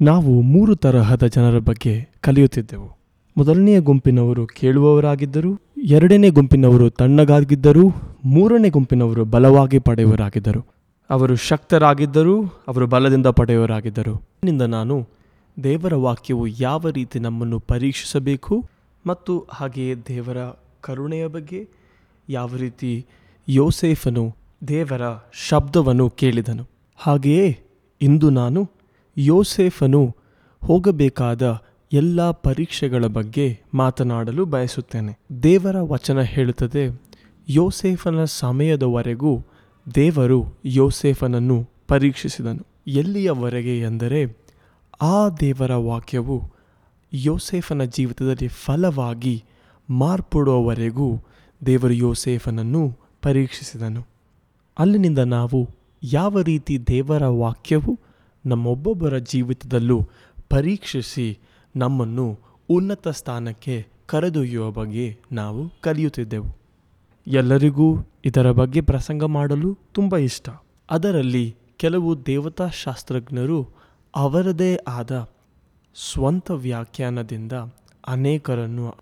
ನಾವು 0.00 0.40
ಮೂರು 0.40 0.76
ತರಹದ 0.76 1.26
ಜನರ 1.26 1.58
ಬಗ್ಗೆ 1.58 2.08
ಕಲಿಯುತ್ತಿದ್ದೆವು. 2.20 2.96
ಮೊದಲನೆಯ 3.36 3.80
ಗುಂಪಿನವರು 3.80 4.46
ಕೇಳುವವರಾಗಿದ್ದರು, 4.46 5.60
ಎರಡನೇ 5.82 6.30
ಗುಂಪಿನವರು 6.30 6.90
ತಣ್ಣಗಾಗಿದ್ದರು, 6.90 7.94
ಮೂರನೇ 8.24 8.70
ಗುಂಪಿನವರು 8.70 9.24
ಬಲವಾಗಿ 9.24 9.78
ಪಡೆಯುವರಾಗಿದ್ದರು. 9.78 10.66
ಅವರು 11.10 11.36
ಶಕ್ತರಾಗಿದ್ದರು, 11.36 12.44
ಅವರು 12.68 12.86
ಬಲದಿಂದ 12.86 13.26
ಪಡೆಯುವರಾಗಿದ್ದರು. 13.26 14.22
ನಿಂದ 14.44 14.62
ನಾನು 14.62 15.08
ದೇವರ 15.64 15.94
ವಾಕ್ಯವು 15.94 16.46
ಯಾವ 16.46 16.88
ರೀತಿ 16.88 17.18
ನಮ್ಮನ್ನು 17.18 17.58
ಪರೀಕ್ಷಿಸಬೇಕು 17.58 18.68
ಮತ್ತು 19.06 19.46
ಹಾಗೆಯೇ 19.50 19.94
ದೇವರ 19.94 20.36
ಕರುಣೆಯ 20.80 21.26
ಬಗ್ಗೆ 21.26 21.68
ಯಾವ 22.28 22.50
ರೀತಿ 22.56 23.06
ಯೋಸೇಫನು 23.48 24.36
ದೇವರ 24.68 25.02
ಶಬ್ದವನ್ನು 25.48 26.10
ಕೇಳಿದನು. 26.10 26.66
ಹಾಗೆಯೇ 26.96 27.58
ಇಂದು 28.02 28.30
ನಾನು 28.30 28.70
ಯೋಸೇಫನು 29.16 30.16
ಹೋಗಬೇಕಾದ 30.64 31.62
ಎಲ್ಲ 31.92 32.30
ಪರೀಕ್ಷೆಗಳ 32.30 33.06
ಬಗ್ಗೆ 33.06 33.60
ಮಾತನಾಡಲು 33.74 34.44
ಬಯಸುತ್ತೇನೆ. 34.44 35.18
ದೇವರ 35.42 35.76
ವಚನ 35.80 36.20
ಹೇಳುತ್ತದೆ, 36.20 37.02
ಯೋಸೇಫನ 37.48 38.24
ಸಮಯದವರೆಗೂ 38.24 39.38
ದೇವರು 39.94 40.58
ಯೋಸೇಫನನ್ನು 40.64 41.70
ಪರೀಕ್ಷಿಸಿದನು. 41.88 42.66
ಎಲ್ಲಿಯವರೆಗೆ 42.86 43.80
ಎಂದರೆ, 43.80 44.46
ಆ 45.02 45.28
ದೇವರ 45.28 45.74
ವಾಕ್ಯವು 45.74 46.42
ಯೋಸೇಫನ 47.12 47.84
ಜೀವಿತದಲ್ಲಿ 47.84 48.48
ಫಲವಾಗಿ 48.48 49.44
ಮಾರ್ಪಡುವವರೆಗೂ 49.90 51.16
ದೇವರು 51.66 51.94
ಯೋಸೇಫನನ್ನು 51.94 52.98
ಪರೀಕ್ಷಿಸಿದನು. 53.22 54.06
ಅಲ್ಲಿನಿಂದ 54.78 55.18
ನಾವು 55.18 55.68
ಯಾವ 56.02 56.40
ರೀತಿ 56.40 56.86
ದೇವರ 56.86 57.26
ವಾಕ್ಯವು 57.26 58.00
ನಮ್ಮೊಬ್ಬೊಬ್ಬರ 58.46 59.18
ಜೀವಿತದಲ್ಲೂ 59.18 60.08
ಪರೀಕ್ಷಿಸಿ 60.50 61.38
ನಮ್ಮನ್ನು 61.76 62.38
ಉನ್ನತ 62.68 63.08
ಸ್ಥಾನಕ್ಕೆ 63.08 63.86
ಕರೆದೊಯ್ಯುವ 64.06 64.70
ಬಗ್ಗೆ 64.70 65.18
ನಾವು 65.32 65.80
ಕಲಿಯುತ್ತಿದ್ದೆವು. 65.80 66.56
ಎಲ್ಲರಿಗೂ 67.26 67.98
ಇದರ 68.24 68.50
ಬಗ್ಗೆ 68.50 68.80
ಪ್ರಸಂಗ 68.80 69.24
ಮಾಡಲು 69.24 69.78
ತುಂಬ 69.92 70.16
ಇಷ್ಟ. 70.16 70.48
ಅದರಲ್ಲಿ 70.90 71.56
ಕೆಲವು 71.76 72.26
ದೇವತಾಶಾಸ್ತ್ರಜ್ಞರು 72.26 73.68
ಅವರದೇ 74.16 74.76
ಆದ 74.76 75.30
ಸ್ವಂತ 76.12 76.50
ವ್ಯಾಖ್ಯಾನದಿಂದ 76.50 77.52
ಅನೇಕರನ್ನು 78.06 78.94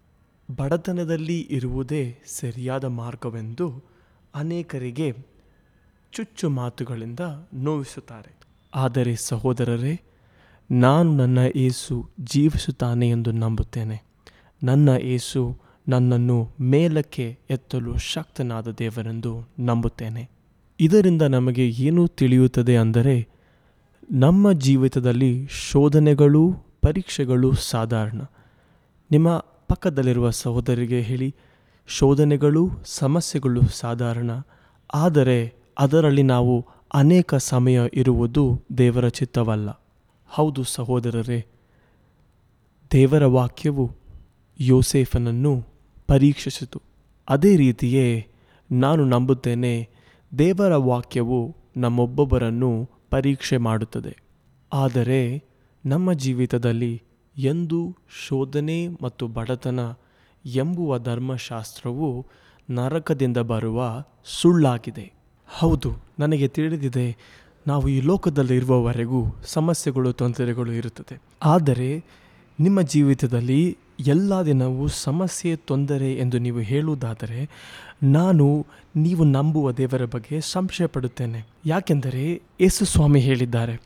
ಬಡತನದಲ್ಲಿ 0.56 1.40
ಇರುವುದೇ 1.40 2.18
ಸರಿಯಾದ 2.40 2.84
ಮಾರ್ಗವೆಂದು 2.84 3.82
ಅನೇಕರಿಗೆ 4.34 5.16
ಚುಚ್ಚು 6.12 6.48
ಮಾತುಗಳಿಂದ 6.48 7.20
ನೋವಿಸುತ್ತಾರೆ. 7.54 8.41
ಆದರೆ 8.74 9.16
ಸಹೋದರರೇ, 9.16 10.00
ನಾನು 10.70 11.16
ನನ್ನ 11.16 11.38
ಏಸು 11.56 12.10
ಜೀವಿಸುತ್ತಾನೆ 12.20 13.08
ಎಂದು 13.08 13.32
ನಂಬುತ್ತೇನೆ. 13.32 14.02
ನನ್ನ 14.62 14.88
ಏಸು 14.88 15.58
ನನ್ನನ್ನು 15.88 16.48
ಮೇಲಕ್ಕೆ 16.60 17.38
ಎತ್ತಲು 17.50 17.98
ಶಕ್ತನಾದ 17.98 18.68
ದೇವರೆಂದು 18.68 19.48
ನಂಬುತ್ತೇನೆ. 19.58 20.30
ಇದರಿಂದ 20.80 21.22
ನಮಗೆ 21.22 21.68
ಏನು 21.68 22.08
ತಿಳಿಯುತ್ತದೆ 22.08 22.76
ಅಂದರೆ, 22.76 23.28
ನಮ್ಮ 24.12 24.52
ಜೀವಿತದಲ್ಲಿ 24.52 25.46
ಶೋಧನೆಗಳು 25.46 26.54
ಪರೀಕ್ಷೆಗಳು 26.82 27.52
ಸಾಧಾರಣ. 27.52 28.20
ನಿಮ್ಮ 29.10 29.46
ಪಕ್ಕದಲ್ಲಿರುವ 29.68 30.30
ಸಹೋದರಿಗೆ 30.30 31.00
ಹೇಳಿ, 31.00 31.34
ಶೋಧನೆಗಳು 31.86 32.70
ಸಮಸ್ಯೆಗಳು 32.84 33.62
ಸಾಧಾರಣ. 33.62 34.30
ಆದರೆ 34.94 35.54
ಅದರಲ್ಲಿ 35.78 36.22
ನಾವು 36.22 36.66
ಅನೇಕ 36.94 37.34
ಸಮಯ 37.34 37.80
ಇರುವುದು 37.94 38.60
ದೇವರ 38.78 39.08
ಚಿತ್ತವಲ್ಲ. 39.08 39.82
ಹೌದು 40.28 40.64
ಸಹೋದರರೇ, 40.64 41.46
ದೇವರ 42.92 43.26
ವಾಕ್ಯವು 43.26 43.90
ಯೋಸೇಫನನ್ನು 44.60 45.66
ಪರೀಕ್ಷಿಸಿತು. 46.06 46.82
ಅದೇ 47.28 47.56
ರೀತಿಯೇ 47.56 48.26
ನಾನು 48.72 49.04
ನಂಬುತ್ತೇನೆ, 49.04 49.88
ದೇವರ 50.38 50.76
ವಾಕ್ಯವು 50.76 51.56
ನಮ್ಮೊಬ್ಬೊಬ್ಬರನ್ನು 51.76 52.90
ಪರೀಕ್ಷೆ 53.10 53.56
ಮಾಡುತ್ತದೆ. 53.56 54.16
ಆದರೆ 54.72 55.44
ನಮ್ಮ 55.86 56.12
ಜೀವಿತದಲ್ಲಿ 56.12 57.02
ಎಂದು 57.38 57.96
ಶೋಧನೆ 58.26 58.88
ಮತ್ತು 58.88 59.28
ಬಡತನ 59.28 59.80
ಎಂಬುವ 60.44 60.98
ಧರ್ಮಶಾಸ್ತ್ರವು 60.98 62.26
ನರಕದಿಂದ 62.70 63.36
ಬರುವ 63.36 64.04
ಸುಳ್ಳಾಗಿದೆ. 64.24 65.21
ಹೌದು, 65.54 65.92
ನನಗೆ 66.18 66.48
ತಿಳಿದಿದೆ, 66.48 67.16
ನಾವು 67.66 67.88
ಈ 67.88 68.00
ಲೋಕದಲ್ಲಿರುವವರೆಗೂ 68.00 69.24
ಸಮಸ್ಯೆಗಳು, 69.44 70.12
ತೊಂದರೆಗಳು 70.12 70.72
ಇರುತ್ತದೆ. 70.72 71.22
ಆದರೆ, 71.42 72.04
ನಿಮ್ಮ 72.60 72.82
ಜೀವಿತದಲ್ಲಿ 72.82 73.78
ಎಲ್ಲ 74.06 74.42
ದಿನವೂ 74.42 74.88
ಸಮಸ್ಯೆ, 74.88 75.56
ತೊಂದರೆ 75.56 76.14
ಎಂದು 76.14 76.38
ನೀವು 76.38 76.58
ಹೇಳುವುದಾದರೆ, 76.58 77.50
ನಾನು 78.02 78.66
ನೀವು 78.96 79.24
ನಂಬುವ 79.24 79.72
ದೇವರ 79.72 80.04
ಬಗ್ಗೆ 80.04 80.40
ಸಂಶಯ 80.40 80.86
ಪಡುತ್ತೇನೆ 80.86 81.46
ಯಾಕೆಂದರೆ, 81.66 82.42
ಯೇಸು 82.60 82.84
ಸ್ವಾಮಿ 82.84 83.20
ಹೇಳಿದ್ದಾರೆ, 83.20 83.80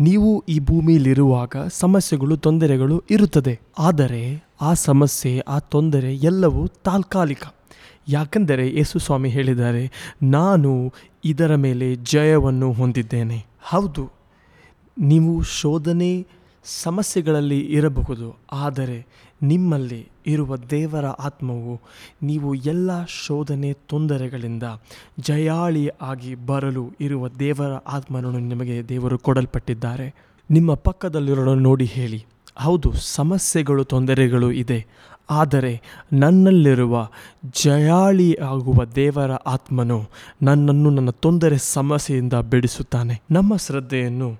ನೀವು 0.00 0.44
ಈ 0.48 0.60
ಭೂಮಿಯಲ್ಲಿರುವಾಗ 0.60 1.56
ಸಮಸ್ಯೆಗಳು, 1.68 2.36
ತೊಂದರೆಗಳು 2.36 3.02
ಇರುತ್ತದೆ. 3.10 3.60
ಆದರೆ, 3.78 4.44
ಆ 4.60 4.74
ಸಮಸ್ಯೆ, 4.74 5.38
ಆ 5.38 5.58
ತೊಂದರೆ 5.58 6.16
ಎಲ್ಲವೂ 6.16 6.66
ತಾತ್ಕಾಲಿಕ. 6.66 7.42
ಯಾಕೆಂದರೆ 8.06 8.64
ಯೇಸು 8.78 8.98
ಸ್ವಾಮಿ 8.98 9.28
ಹೇಳಿದ್ದಾರೆ, 9.28 9.84
ನಾನು 10.22 10.70
ಇದರ 11.24 11.54
ಮೇಲೆ 11.64 11.88
ಜಯವನ್ನು 12.12 12.68
ಹೊಂದಿದ್ದೇನೆ. 12.72 13.38
ಹೌದು, 13.62 14.04
ನೀವು 14.96 15.32
ಶೋಧನೆ 15.60 16.12
ಸಮಸ್ಯೆಗಳಲ್ಲಿ 16.64 17.58
ಇರಬಹುದು, 17.76 18.28
ಆದರೆ 18.52 18.98
ನಿಮ್ಮಲ್ಲಿ 19.42 20.00
ಇರುವ 20.26 20.56
ದೇವರ 20.70 21.06
ಆತ್ಮವು 21.26 21.74
ನೀವು 22.22 22.48
ಎಲ್ಲ 22.54 22.90
ಶೋಧನೆ 23.24 23.70
ತೊಂದರೆಗಳಿಂದ 23.88 24.64
ಜಯಾಳಿ 25.20 25.84
ಆಗಿ 26.02 26.32
ಬರಲು 26.50 26.84
ಇರುವ 27.00 27.28
ದೇವರ 27.44 27.72
ಆತ್ಮನನ್ನು 27.96 28.42
ನಿಮಗೆ 28.52 28.76
ದೇವರು 28.88 29.18
ಕೊಡಲ್ಪಟ್ಟಿದ್ದಾರೆ. 29.18 30.08
ನಿಮ್ಮ 30.50 30.74
ಪಕ್ಕದಲ್ಲಿರೋ 30.88 31.54
ನೋಡಿ 31.68 31.88
ಹೇಳಿ. 31.96 32.20
ಹೌದು, 32.56 32.88
ಸಮಸ್ಯೆಗಳು, 32.92 33.82
ತೊಂದರೆಗಳು 33.84 34.48
ಇದೆ 34.52 34.78
ಆದರೆ 35.30 35.80
ನನ್ನಲ್ಲಿರುವ 36.12 37.08
ಜಯಾಳಿ 37.62 38.34
ಆಗುವ 38.34 38.84
ದೇವರ 38.84 39.32
ಆತ್ಮನು 39.32 40.04
ನನ್ನನ್ನು 40.42 40.90
ನನ್ನ 40.90 41.10
ತೊಂದರೆ 41.10 41.58
ಸಮಸ್ಯೆಯಿಂದ 41.58 42.32
ಬಿಡಿಸುತ್ತಾನೆ. 42.32 43.22
ನಮ್ಮ 43.30 43.56
ಶ್ರದ್ಧೆಯನ್ನು 43.56 44.36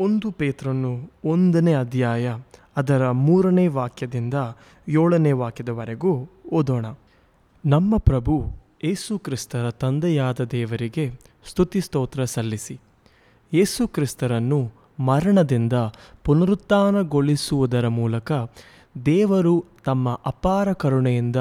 ಒಂದು 0.00 0.30
ಪೇತ್ರನ್ನು 0.30 1.12
ಒಂದನೇ 1.24 1.74
ಅಧ್ಯಾಯ 1.74 2.36
ಅದರ 2.76 3.10
ಮೂರನೇ 3.10 3.66
ವಾಕ್ಯದಿಂದ 3.66 4.34
ಏಳನೇ 4.88 5.32
ವಾಕ್ಯದವರೆಗೂ 5.32 6.30
ಓದೋಣ. 6.52 6.86
ನಮ್ಮ 7.66 7.96
ಪ್ರಭು 7.96 8.52
ಏಸು 8.84 9.18
ಕ್ರಿಸ್ತರ 9.18 9.70
ತಂದೆಯಾದ 9.70 10.40
ದೇವರಿಗೆ 10.40 11.12
ಸ್ತುತಿ 11.48 11.80
ಸ್ತೋತ್ರ 11.80 12.24
ಸಲ್ಲಿಸಿ. 12.24 12.80
ಏಸು 13.52 13.88
ಕ್ರಿಸ್ತರನ್ನು 13.88 14.72
ಮರಣದಿಂದ 15.00 15.72
ಪುನರುತ್ಥಾನಗೊಳಿಸುವುದರ 16.24 17.88
ಮೂಲಕ 17.88 18.32
ದೇವರು 19.06 19.64
ತಮ್ಮ 19.84 20.20
ಅಪಾರ 20.26 20.72
ಕರುಣೆಯಿಂದ 20.72 21.36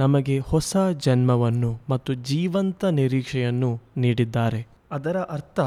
ನಮಗೆ 0.00 0.38
ಹೊಸ 0.38 0.76
ಜನ್ಮವನ್ನು 0.98 1.80
ಮತ್ತು 1.90 2.14
ಜೀವಂತ 2.14 2.84
ನಿರೀಕ್ಷೆಯನ್ನು 2.84 3.80
ನೀಡಿದ್ದಾರೆ. 3.96 4.66
ಅದರ 4.92 5.16
ಅರ್ಥ, 5.18 5.60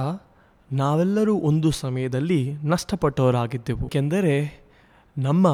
ನಾವೆಲ್ಲರೂ 0.71 1.35
ಒಂದು 1.35 1.71
ಸಮಯದಲ್ಲಿ 1.71 2.53
ನಷ್ಟಪಟ್ಟವರಾಗಿದ್ದೆವು. 2.63 3.85
ಏಕೆಂದರೆ 3.85 4.35
ನಮ್ಮ 5.17 5.47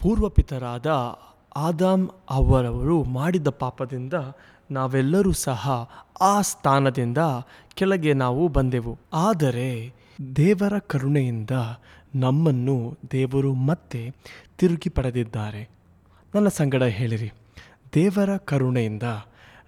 ಪೂರ್ವಪಿತರಾದ 0.00 0.86
ಆದಾಮ್ 1.56 2.08
ಅವರವರು 2.30 3.04
ಮಾಡಿದ 3.04 3.48
ಪಾಪದಿಂದ 3.48 4.14
ನಾವೆಲ್ಲರೂ 4.70 5.32
ಸಹ 5.32 5.90
ಆ 6.20 6.40
ಸ್ಥಾನದಿಂದ 6.40 7.18
ಕೆಳಗೆ 7.74 8.12
ನಾವು 8.14 8.48
ಬಂದೆವು. 8.48 8.98
ಆದರೆ 9.12 9.92
ದೇವರ 10.36 10.78
ಕರುಣೆಯಿಂದ 10.78 11.50
ನಮ್ಮನ್ನು 12.14 12.98
ದೇವರು 13.12 13.54
ಮತ್ತೆ 13.54 14.00
ತಿರುಗಿ 14.58 14.90
ಪಡೆದಿದ್ದಾರೆ. 14.90 15.62
ನನ್ನ 16.34 16.48
ಸಂಗಡ 16.48 16.82
ಹೇಳಿರಿ, 16.82 17.30
ದೇವರ 17.94 18.36
ಕರುಣೆಯಿಂದ 18.36 19.02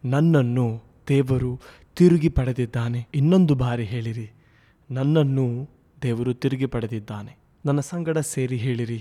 ನನ್ನನ್ನು 0.04 0.66
ದೇವರು 1.08 1.60
ತಿರುಗಿ 1.96 2.28
ಪಡೆದಿದ್ದಾನೆ. 2.28 3.00
ಇನ್ನೊಂದು 3.14 3.54
ಬಾರಿ 3.54 3.84
ಹೇಳಿರಿ, 3.84 4.26
ನನ್ನನ್ನು 4.90 5.46
ದೇವರು 6.02 6.34
ತಿರುಗಿ 6.34 6.66
ಪಡೆದಿದ್ದಾನೆ. 6.66 7.32
ನನ್ನ 7.66 7.80
ಸಂಗಡ 7.80 8.18
ಸೇರಿ 8.18 8.56
ಹೇಳಿರಿ 8.56 9.00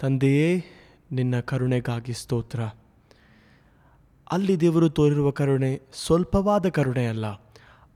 ತಂದೆಯೇ 0.00 0.64
ನಿನ್ನ 1.12 1.40
ಕರುಣೆಗಾಗಿ 1.40 2.12
ಸ್ತೋತ್ರ. 2.12 2.60
ಅಲ್ಲಿ 4.32 4.60
ದೇವರು 4.60 4.88
ತೋರಿರುವ 4.90 5.30
ಕರುಣೆ 5.30 5.70
ಸ್ವಲ್ಪವಾದ 5.94 6.68
ಕರುಣೆ 6.68 7.06
ಅಲ್ಲ, 7.06 7.26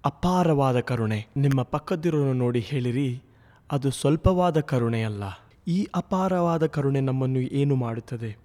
ಅಪಾರವಾದ 0.04 0.80
ಕರುಣೆ. 0.80 1.26
ನಿಮ್ಮ 1.36 1.62
ಪಕ್ಕದಿರೋನು 1.62 2.32
ನೋಡಿ 2.32 2.60
ಹೇಳಿರಿ, 2.60 3.22
ಅದು 3.70 3.90
ಸ್ವಲ್ಪವಾದ 3.90 4.60
ಕರುಣೆ 4.60 5.02
ಅಲ್ಲ. 5.02 5.24
ಈ 5.68 5.88
ಅಪಾರವಾದ 5.94 6.66
ಕರುಣೆ 6.66 7.00
ನಮ್ಮನ್ನು 7.00 7.40
ಏನು 7.40 7.76
ಮಾಡುತ್ತದೆ? 7.76 8.36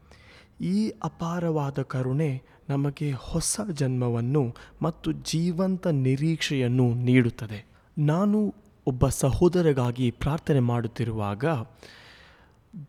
ಈ 0.61 0.93
ಅಪಾರವಾದ 1.03 1.81
ಕರುಣೆ 1.81 2.41
ನಮಗೆ 2.69 3.11
ಹೊಸ 3.11 3.59
ಜನ್ಮವನ್ನು 3.73 4.55
ಮತ್ತು 4.81 5.11
ಜೀವಂತ 5.11 5.87
ನಿರೀಕ್ಷೆಯನ್ನು 5.87 6.93
ನೀಡುತ್ತದೆ. 6.93 7.65
ನಾನು 7.97 8.55
ಒಬ್ಬ 8.87 9.07
ಸಹೋದರಗಾಗಿ 9.07 10.11
ಪ್ರಾರ್ಥನೆ 10.11 10.59
ಮಾಡುತ್ತಿರುವಾಗ 10.59 11.45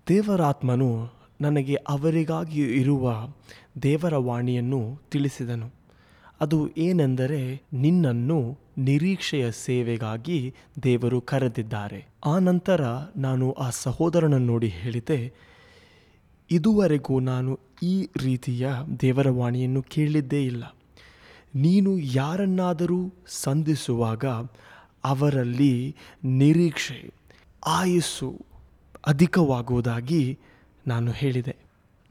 ದೇವರಾತ್ಮನು 0.08 1.08
ನನಗೆ 1.40 1.74
ಅವರಿಗಾಗಿ 1.74 2.60
ಇರುವ 2.60 3.12
ದೇವರ 3.82 4.16
ವಾಣಿಯನ್ನು 4.16 4.98
ತಿಳಿಸಿದನು. 5.10 5.70
ಅದು 6.40 6.68
ಏನೆಂದರೆ 6.68 7.62
ನಿನ್ನನ್ನು 7.72 8.58
ನಿರೀಕ್ಷೆಯ 8.78 9.52
ಸೇವೆಗಾಗಿ 9.52 10.54
ದೇವರು 10.82 11.20
ಕರೆದಿದ್ದಾರೆ. 11.20 12.06
ಆ 12.26 12.38
ನಂತರ 12.38 12.80
ನಾನು 13.16 13.52
ಆ 13.52 13.70
ಸಹೋದರನ 13.70 14.34
ನೋಡಿ 14.34 14.68
ಹೇಳಿದೆ, 14.68 15.32
ಇದುವರೆಗೂ 16.50 17.20
ನಾನು 17.20 17.60
ಈ 17.82 18.08
ರೀತಿಯ 18.22 18.68
ದೇವರ 19.00 19.30
ವಾಣಿಯನ್ನು 19.30 19.82
ಕೇಳಿದ್ದೇ 19.82 20.44
ಇಲ್ಲ. 20.44 20.64
ನೀನು 21.54 21.98
ಯಾರನ್ನಾದರೂ 21.98 23.14
ಸಂಧಿಸುವಾಗ 23.26 24.24
ಅವರಲ್ಲಿ 25.04 25.96
ನಿರೀಕ್ಷೆ, 26.24 27.12
ಆಯಸ್ಸು 27.66 28.46
ಅಧಿಕವಾಗುವುದಾಗಿ 29.06 30.38
ನಾನು 30.86 31.10
ಹೇಳಿದೆ. 31.10 31.56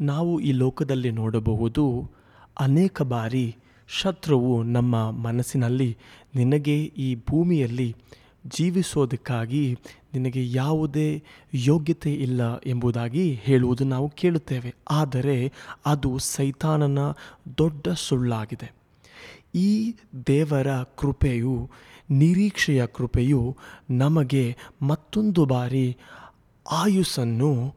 ನಾವು 0.02 0.40
ಈ 0.40 0.52
ಲೋಕದಲ್ಲಿ 0.52 1.12
ನೋಡಬಹುದು 1.12 2.12
ಅನೇಕ 2.60 3.02
ಬಾರಿ 3.02 3.56
ಶತ್ರುವು 3.94 4.64
ನಮ್ಮ 4.64 5.12
ಮನಸ್ಸಿನಲ್ಲಿ 5.12 5.98
ನಿನಗೆ 6.36 6.84
ಈ 6.84 7.16
ಭೂಮಿಯಲ್ಲಿ 7.16 7.96
ಜೀವಿಸೋದಕ್ಕಾಗಿ 8.48 9.78
ನಿನಗೆ 10.14 10.52
ಯಾವುದೇ 10.52 11.24
ಯೋಗ್ಯತೆ 11.54 12.14
ಇಲ್ಲ 12.14 12.58
ಎಂಬುದಾಗಿ 12.58 13.34
ಹೇಳುವುದು 13.34 13.84
ನಾವು 13.86 14.10
ಕೇಳುತ್ತೇವೆ. 14.10 14.76
ಆದರೆ 14.92 15.52
ಅದು 15.86 16.18
ಸೈತಾನನ 16.18 17.00
ದೊಡ್ಡ 17.58 17.88
ಸುಳ್ಳಾಗಿದೆ. 17.88 18.74
ಈ 19.56 19.94
ದೇವರ 20.28 20.68
ಕೃಪೆಯು, 20.74 21.70
ನಿರೀಕ್ಷೆಯ 22.10 22.86
ಕೃಪೆಯು 22.86 23.58
ನಮಗೆ 23.90 24.58
ಮತ್ತೊಂದು 24.82 25.46
ಬಾರಿ 25.46 25.98
ಆಯುಸ್ಸನ್ನು, 26.72 27.76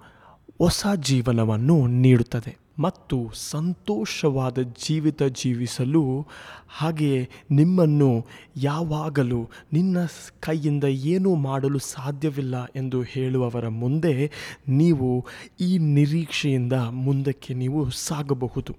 ಹೊಸ 0.58 0.86
ಜೀವನವನ್ನು 1.00 1.86
ನೀಡುತ್ತದೆ. 1.86 2.63
ಮತ್ತು 2.78 3.30
ಸಂತೋಷವಾದ 3.34 4.58
ಜೀವಿತ 4.58 5.22
ಜೀವಿಸಲು 5.22 6.26
ಹಾಗೆಯೇ 6.68 7.28
ನಿಮ್ಮನ್ನು 7.50 8.26
ಯಾವಾಗಲೂ 8.56 9.50
ನಿನ್ನ 9.72 9.98
ಕೈಯಿಂದ 10.40 10.84
ಏನೂ 10.84 11.34
ಮಾಡಲು 11.34 11.78
ಸಾಧ್ಯವಿಲ್ಲ 11.78 12.64
ಎಂದು 12.64 13.02
ಹೇಳುವವರ 13.02 13.68
ಮುಂದೆ 13.68 14.30
ನೀವು 14.68 15.26
ಈ 15.60 15.78
ನಿರೀಕ್ಷೆಯಿಂದ 15.78 16.72
ಮುಂದಕ್ಕೆ 16.72 17.54
ನೀವು 17.54 17.90
ಸಾಗಬಹುದು. 17.90 18.76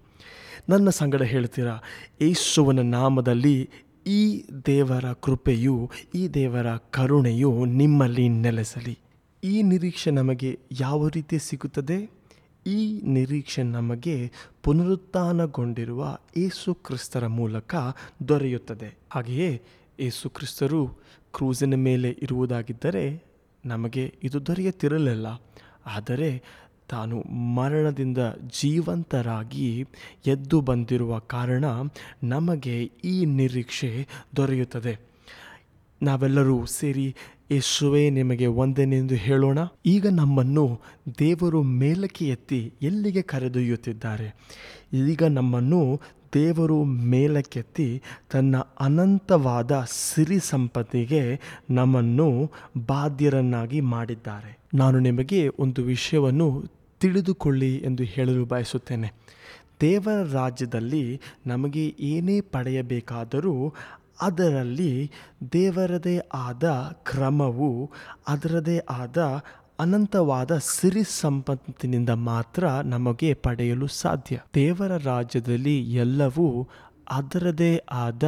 ನನ್ನ 0.70 0.90
ಸಂಗಡ 0.90 1.22
ಹೇಳ್ತೀರಾ 1.22 1.84
ಯೇಸುವನ 2.22 2.80
ನಾಮದಲ್ಲಿ 2.80 3.70
ಈ 4.08 4.44
ದೇವರ 4.66 5.14
ಕೃಪೆಯು, 5.14 5.92
ಈ 6.16 6.28
ದೇವರ 6.28 6.76
ಕರುಣೆಯು 6.76 7.66
ನಿಮ್ಮಲ್ಲಿ 7.66 8.30
ನೆಲೆಸಲಿ. 8.30 9.00
ಈ 9.44 9.62
ನಿರೀಕ್ಷೆ 9.62 10.12
ನಮಗೆ 10.12 10.60
ಯಾವ 10.82 11.08
ರೀತಿ 11.08 11.40
ಸಿಗುತ್ತದೆ? 11.40 12.15
ಈ 12.68 13.02
ನಿರೀಕ್ಷೆ 13.04 13.64
ನಮಗೆ 13.64 14.32
ಪುನರುತ್ಥಾನಗೊಂಡಿರುವ 14.64 16.18
ಏಸು 16.38 16.74
ಕ್ರಿಸ್ತರ 16.74 17.28
ಮೂಲಕ 17.28 17.76
ದೊರೆಯುತ್ತದೆ. 18.28 18.98
ಹಾಗೆಯೇ 19.14 19.62
ಏಸು 20.00 20.30
ಕ್ರಿಸ್ತರು 20.30 20.88
ಕ್ರೂಸಿನ 21.34 21.76
ಮೇಲೆ 21.76 22.10
ಇರುವುದಾಗಿದ್ದರೆ 22.10 23.24
ನಮಗೆ 23.66 24.16
ಇದು 24.24 24.46
ದೊರೆಯುತ್ತಿರಲಿಲ್ಲ. 24.46 25.28
ಆದರೆ 25.86 26.44
ತಾನು 26.90 27.22
ಮರಣದಿಂದ 27.56 28.18
ಜೀವಂತರಾಗಿ 28.62 29.86
ಎದ್ದು 30.28 30.62
ಬಂದಿರುವ 30.62 31.20
ಕಾರಣ 31.20 31.66
ನಮಗೆ 32.24 32.92
ಈ 33.04 33.26
ನಿರೀಕ್ಷೆ 33.26 34.08
ದೊರೆಯುತ್ತದೆ. 34.36 35.00
ನಾವೆಲ್ಲರೂ 36.02 36.66
ಸೇರಿ 36.66 37.16
ಯೇಸುವೇ, 37.52 38.10
ನಿಮಗೆ 38.10 38.48
ಒಂದೆನೆಂದು 38.48 39.16
ಹೇಳೋಣ. 39.16 39.60
ಈಗ 39.86 40.08
ನಮ್ಮನ್ನು 40.08 40.82
ದೇವರು 41.20 41.64
ಮೇಲಕ್ಕೆ 41.64 42.28
ಎತ್ತಿ 42.28 42.74
ಎಲ್ಲಿಗೆ 42.82 43.22
ಕರೆದೊಯ್ಯುತ್ತಿದ್ದಾರೆ? 43.22 44.36
ಈಗ 44.94 45.24
ನಮ್ಮನ್ನು 45.24 46.02
ದೇವರು 46.34 46.84
ಮೇಲಕ್ಕೆತ್ತಿ 46.84 48.02
ತನ್ನ 48.32 48.56
ಅನಂತವಾದ 48.58 49.86
ಸಿರಿ 49.88 50.40
ಸಂಪತ್ತಿಗೆ 50.40 51.40
ನಮ್ಮನ್ನು 51.70 52.52
ಬಾಧ್ಯರನ್ನಾಗಿ 52.88 53.82
ಮಾಡಿದ್ದಾರೆ. 53.82 54.60
ನಾನು 54.74 55.00
ನಿಮಗೆ 55.00 55.50
ಒಂದು 55.60 55.84
ವಿಷಯವನ್ನು 55.84 56.64
ತಿಳಿದುಕೊಳ್ಳಿ 57.00 57.76
ಎಂದು 57.76 58.04
ಹೇಳಲು 58.04 58.46
ಬಯಸುತ್ತೇನೆ. 58.46 59.14
ದೇವರ 59.82 60.32
ರಾಜ್ಯದಲ್ಲಿ 60.32 61.22
ನಮಗೆ 61.48 61.96
ಏನೇ 62.00 62.42
ಪಡೆಯಬೇಕಾದರೂ 62.42 63.74
ಅದರಲ್ಲಿ 64.22 65.12
ದೇವರದೇ 65.54 66.18
ಆದ 66.34 66.64
ಕ್ರಮವು, 67.04 67.92
ಅದರದೇ 68.28 68.78
ಆದ 68.78 69.44
ಅನಂತವಾದ 69.80 70.58
ಸಿರಿ 70.58 71.04
ಸಂಪತ್ತಿನಿಂದ 71.04 72.10
ಮಾತ್ರ 72.10 72.68
ನಮಗೆ 72.68 73.34
ಪಡೆಯಲು 73.34 73.88
ಸಾಧ್ಯ. 73.88 74.40
ದೇವರ 74.56 74.98
ರಾಜ್ಯದಲ್ಲಿ 74.98 75.94
ಎಲ್ಲವೂ 75.94 76.68
ಅದರದೇ 77.10 77.84
ಆದ 77.92 78.24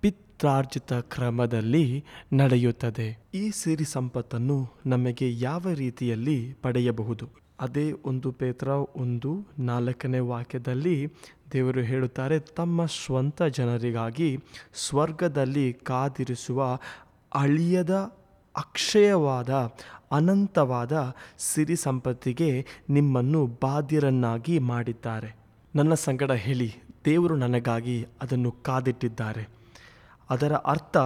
ಪಿತ್ರಾರ್ಜಿತ 0.00 0.92
ಕ್ರಮದಲ್ಲಿ 0.92 2.04
ನಡೆಯುತ್ತದೆ. 2.32 3.18
ಈ 3.34 3.50
ಸಿರಿ 3.50 3.84
ಸಂಪತ್ತನ್ನು 3.84 4.68
ನಮಗೆ 4.86 5.38
ಯಾವ 5.40 5.66
ರೀತಿಯಲ್ಲಿ 5.74 6.54
ಪಡೆಯಬಹುದು? 6.62 7.40
ಅದೇ 7.60 7.92
ಒಂದು 8.04 8.32
ಪೇತ್ರ, 8.32 8.68
ಒಂದು 8.96 9.46
ನಾಲ್ಕನೇ 9.58 10.18
ವಾಕ್ಯದಲ್ಲಿ 10.18 11.12
ದೇವರು 11.52 11.80
ಹೇಳುತ್ತಾರೆ, 11.80 12.38
ತಮ್ಮ 12.38 12.86
ಸ್ವಂತ 12.86 13.42
ಜನರಿಗಾಗಿ 13.42 14.38
ಸ್ವರ್ಗದಲ್ಲಿ 14.74 15.72
ಕಾದಿರಿಸುವ 15.72 16.78
ಅಳಿಯದ, 17.34 17.94
ಅಕ್ಷಯವಾದ, 18.56 19.50
ಅನಂತವಾದ 20.12 21.14
ಸಿರಿ 21.38 21.76
ಸಂಪತ್ತಿಗೆ 21.76 22.66
ನಿಮ್ಮನ್ನು 22.90 23.46
ಬಾಧ್ಯರನ್ನಾಗಿ 23.62 24.58
ಮಾಡಿದ್ದಾರೆ. 24.58 25.36
ನನ್ನ 25.76 25.94
ಸಂಗಡ 25.94 26.30
ಹೇಳಿ, 26.30 26.74
ದೇವರು 27.04 27.36
ನನಗಾಗಿ 27.36 28.06
ಅದನ್ನು 28.22 28.52
ಕಾದಿಟ್ಟಿದ್ದಾರೆ. 28.52 29.48
ಅದರ 30.30 30.52
ಅರ್ಥ 30.52 30.96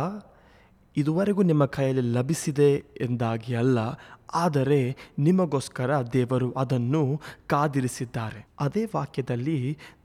ಇದುವರೆಗೂ 0.97 1.43
ನಿಮ್ಮ 1.43 1.65
ಕೈಯಲ್ಲಿ 1.77 2.05
ಲಭಿಸಿದೆ 2.13 2.71
ಎಂದಾಗಿ 3.01 3.53
ಅಲ್ಲ, 3.55 3.79
ಆದರೆ 4.35 4.81
ನಿಮಗೋಸ್ಕರ 5.19 5.91
ದೇವರು 6.13 6.49
ಅದನ್ನು 6.53 7.03
ಕಾದಿರಿಸಿದ್ದಾರೆ. 7.47 8.41
ಅದೇ 8.61 8.83
ವಾಕ್ಯದಲ್ಲಿ 8.95 9.59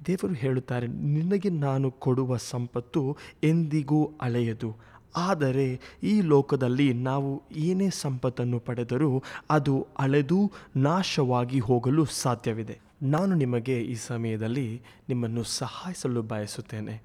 ದೇವರು 0.07 0.35
ಹೇಳುತ್ತಾರೆ, 0.43 0.87
ನಿನಗೆ 1.15 1.49
ನಾನು 1.65 1.89
ಕೊಡುವ 2.05 2.37
ಸಂಪತ್ತು 2.51 3.03
ಎಂದಿಗೂ 3.43 4.01
ಅಳೆಯದು. 4.21 4.71
ಆದರೆ 5.17 5.67
ಈ 6.03 6.13
ಲೋಕದಲ್ಲಿ 6.21 6.87
ನಾವು 7.07 7.29
ಏನೇ 7.57 7.87
ಸಂಪತ್ತನ್ನು 7.89 8.57
ಪಡೆದರೂ 8.59 9.11
ಅದು 9.49 9.75
ಅಳೆದು 9.99 10.39
ನಾಶವಾಗಿ 10.77 11.59
ಹೋಗಲು 11.59 12.03
ಸಾಧ್ಯವಿದೆ. 12.05 12.75
ನಾನು 13.07 13.33
ನಿಮಗೆ 13.35 13.77
ಈ 13.93 13.95
ಸಮಯದಲ್ಲಿ 14.07 14.67
ನಿಮ್ಮನ್ನು 15.09 15.43
ಸಹಾಯಿಸಲು 15.43 16.21
ಬಯಸುತ್ತೇನೆ. 16.31 16.95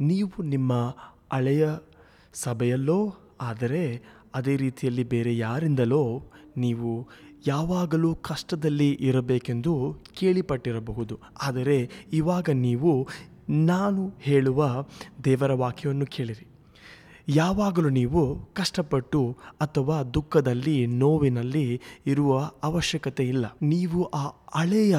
ನೀವು 0.00 0.36
ನಿಮ್ಮ 0.52 0.72
ಹಳೆಯ 1.32 1.64
ಸಭೆಯಲ್ಲೋ, 2.34 3.14
ಆದರೆ 3.40 4.02
ಅದೇ 4.34 4.56
ರೀತಿಯಲ್ಲಿ 4.56 5.04
ಬೇರೆ 5.04 5.36
ಯಾರಿಂದಲೋ 5.36 6.22
ನೀವು 6.56 7.08
ಯಾವಾಗಲೂ 7.46 8.14
ಕಷ್ಟದಲ್ಲಿ 8.14 8.92
ಇರಬೇಕೆಂದು 8.92 9.96
ಕೇಳಿಪಟ್ಟಿರಬಹುದು. 10.14 11.18
ಆದರೆ 11.42 11.90
ಇವಾಗ 12.12 12.50
ನೀವು 12.52 13.08
ನಾನು 13.50 14.12
ಹೇಳುವ 14.20 14.84
ದೇವರ 15.24 15.52
ವಾಕ್ಯವನ್ನು 15.52 16.06
ಕೇಳಿರಿ. 16.06 16.46
ಯಾವಾಗಲೂ 17.28 17.88
ನೀವು 17.88 18.36
ಕಷ್ಟಪಟ್ಟು 18.54 19.36
ಅಥವಾ 19.60 20.02
ದುಃಖದಲ್ಲಿ, 20.02 20.86
ನೋವಿನಲ್ಲಿ 20.86 21.80
ಇರುವ 22.06 22.50
ಅವಶ್ಯಕತೆ 22.62 23.24
ಇಲ್ಲ. 23.24 23.56
ನೀವು 23.62 24.04
ಆ 24.04 24.26
ಹಳೆಯ 24.54 24.96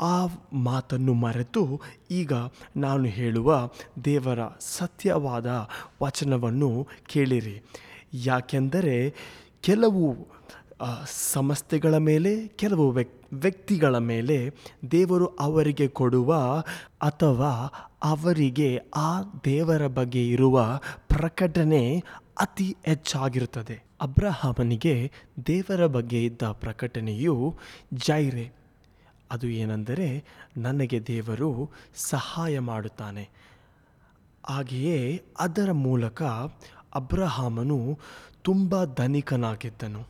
ಆ 0.00 0.26
ಮಾತನ್ನು 0.52 1.14
ಮರೆತು 1.14 1.80
ಈಗ 2.10 2.32
ನಾನು 2.76 3.04
ಹೇಳುವ 3.04 3.68
ದೇವರ 4.04 4.38
ಸತ್ಯವಾದ 4.60 5.68
ವಚನವನ್ನು 6.02 6.88
ಕೇಳಿರಿ. 7.06 7.62
ಯಾಕೆಂದರೆ 8.12 9.14
ಕೆಲವು 9.60 10.28
ಸಮಸ್ಯೆಗಳ 11.32 11.96
ಮೇಲೆ, 11.96 12.48
ಕೆಲವು 12.48 12.90
ವ್ಯಕ್, 12.90 13.14
ವ್ಯಕ್ತಿಗಳ 13.32 13.98
ಮೇಲೆ 13.98 14.50
ದೇವರು 14.90 15.26
ಅವರಿಗೆ 15.26 15.88
ಕೊಡುವ 15.88 16.34
ಅಥವಾ 17.00 17.50
ಅವರಿಗೆ 18.04 18.76
ಆ 18.94 19.22
ದೇವರ 19.44 19.86
ಬಗ್ಗೆ 19.86 20.28
ಇರುವ 20.28 20.80
ಪ್ರಕಟಣೆ 21.08 22.04
ಅತಿ 22.40 22.76
ಹೆಚ್ಚಾಗಿರುತ್ತದೆ. 22.84 23.82
ಅಬ್ರಹಾಮನಿಗೆ 24.00 25.12
ದೇವರ 25.46 25.86
ಬಗ್ಗೆ 25.86 26.24
ಇದ್ದ 26.24 26.42
ಪ್ರಕಟಣೆಯು 26.42 27.56
ಜೈರೆ 27.94 28.59
ಅದು 29.30 29.46
ಏನೆಂದರೆ 29.48 30.24
ನನಗೆ 30.56 31.06
ದೇವರು 31.06 31.70
ಸಹಾಯ 31.94 32.58
ಮಾಡುತ್ತಾನೆ. 32.58 33.28
ಹಾಗೆಯೇ 34.46 35.22
ಅದರ 35.38 35.72
ಮೂಲಕ 35.72 36.22
ಅಬ್ರಹಾಮನು 36.94 37.98
ತುಂಬ 38.42 38.84
ಧನಿಕನಾಗಿದ್ದನು. 38.94 40.06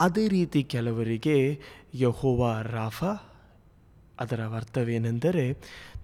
ಅದೇ 0.00 0.28
ರೀತಿ 0.28 0.62
ಕೆಲವರಿಗೆ 0.64 1.58
ಯಹೋವ 1.94 2.56
ರಾಫ, 2.62 3.04
ಅದರ 4.20 4.40
ಅರ್ಥವೇನೆಂದರೆ 4.56 5.44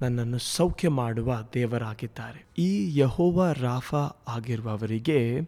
ನನ್ನನ್ನು 0.03 0.39
ಸೌಖ್ಯ 0.39 0.89
ಮಾಡುವ 0.89 1.45
ದೇವರಾಗಿದ್ದಾರೆ. 1.55 2.63
ಈ 2.63 2.99
ಯಹೋವ 2.99 3.53
ರಾಫ 3.53 3.95
ಆಗಿರುವವರಿಗೆ 4.29 5.41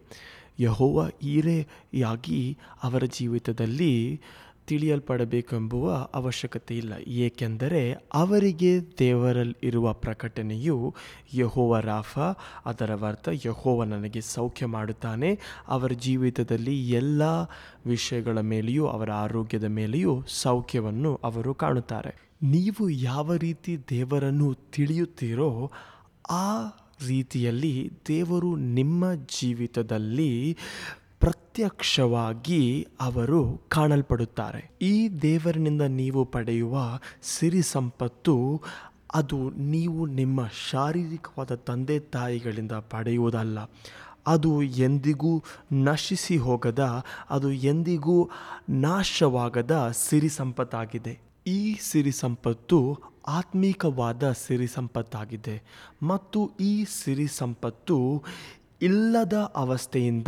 ಯಹೋವ 0.59 1.09
ಈರೆಯಾಗಿ 1.23 2.57
ಅವರ 2.83 3.03
ಜೀವಿತದಲ್ಲಿ 3.05 4.21
ತಿಳಿಯಲ್ಪಡಬೇಕೆಂಬುವ 4.67 5.93
ಅವಶ್ಯಕತೆ 6.13 6.77
ಇಲ್ಲ 6.77 6.93
ಏಕೆಂದರೆ 7.07 7.91
ಅವರಿಗೆ 7.91 8.79
ದೇವರಲ್ಲಿರುವ 8.99 9.93
ಪ್ರಕಟಣೆಯು 9.93 10.95
ಯಹೋವ 11.33 11.79
ರಾಫ, 11.79 12.19
ಅದರ 12.65 12.93
ವರ್ತ 12.93 13.29
ಯಹೋವ 13.45 13.83
ನನಗೆ 13.83 14.21
ಸೌಖ್ಯ 14.21 14.65
ಮಾಡುತ್ತಾನೆ. 14.65 15.39
ಅವರ 15.67 15.91
ಜೀವಿತದಲ್ಲಿ 15.91 16.89
ಎಲ್ಲ 16.89 17.21
ವಿಷಯಗಳ 17.85 18.39
ಮೇಲೆಯೂ, 18.39 18.87
ಅವರ 18.87 19.11
ಆರೋಗ್ಯದ 19.11 19.63
ಮೇಲೆಯೂ 19.63 20.23
ಸೌಖ್ಯವನ್ನು 20.27 21.15
ಅವರು 21.15 21.53
ಕಾಣುತ್ತಾರೆ. 21.53 22.25
ನೀವು 22.43 22.89
ಯಾವ 22.89 23.35
ರೀತಿ 23.35 23.77
ದೇವರನ್ನು 23.89 24.53
ತಿಳಿಯುತ್ತೀರೋ, 24.53 25.71
ಆ 26.29 26.65
ರೀತಿಯಲ್ಲಿ 27.07 27.91
ದೇವರು 28.07 28.55
ನಿಮ್ಮ 28.55 29.13
ಜೀವಿತದಲ್ಲಿ 29.13 30.57
ಪ್ರತ್ಯಕ್ಷವಾಗಿ 31.25 32.87
ಅವರು 33.01 33.61
ಕಾಣಲ್ಪಡುತ್ತಾರೆ. 33.69 34.71
ಈ 34.81 35.09
ದೇವರಿನಿಂದ 35.09 35.81
ನೀವು 35.81 36.25
ಪಡೆಯುವ 36.25 36.99
ಸಿರಿ 37.21 37.61
ಸಂಪತ್ತು, 37.61 38.61
ಅದು 39.13 39.49
ನೀವು 39.49 40.05
ನಿಮ್ಮ 40.05 40.47
ಶಾರೀರಿಕವಾದ 40.69 41.55
ತಂದೆ 41.55 41.99
ತಾಯಿಗಳಿಂದ 41.99 42.71
ಪಡೆಯುವುದಲ್ಲ. 42.71 43.59
ಅದು 44.27 44.63
ಎಂದಿಗೂ 44.63 45.43
ನಶಿಸಿ 45.71 46.37
ಹೋಗದ, 46.37 47.03
ಅದು 47.29 47.51
ಎಂದಿಗೂ 47.51 48.29
ನಾಶವಾಗದ 48.69 49.93
ಸಿರಿ 50.07 50.29
ಸಂಪತ್ತಾಗಿದೆ. 50.29 51.19
ಈ 51.47 51.77
ಸಿರಿ 51.81 52.11
ಸಂಪತ್ತು 52.11 52.97
ಆತ್ಮೀಕವಾದ 53.27 54.31
ಸಿರಿ 54.31 54.67
ಸಂಪತ್ತಾಗಿದೆ. 54.67 55.63
ಮತ್ತು 56.03 56.51
ಈ 56.59 56.85
ಸಿರಿ 57.03 57.27
ಸಂಪತ್ತು 57.27 58.23
ಇಲ್ಲದ 58.81 59.51
ಅವಸ್ಥೆಯಿಂದ 59.55 60.27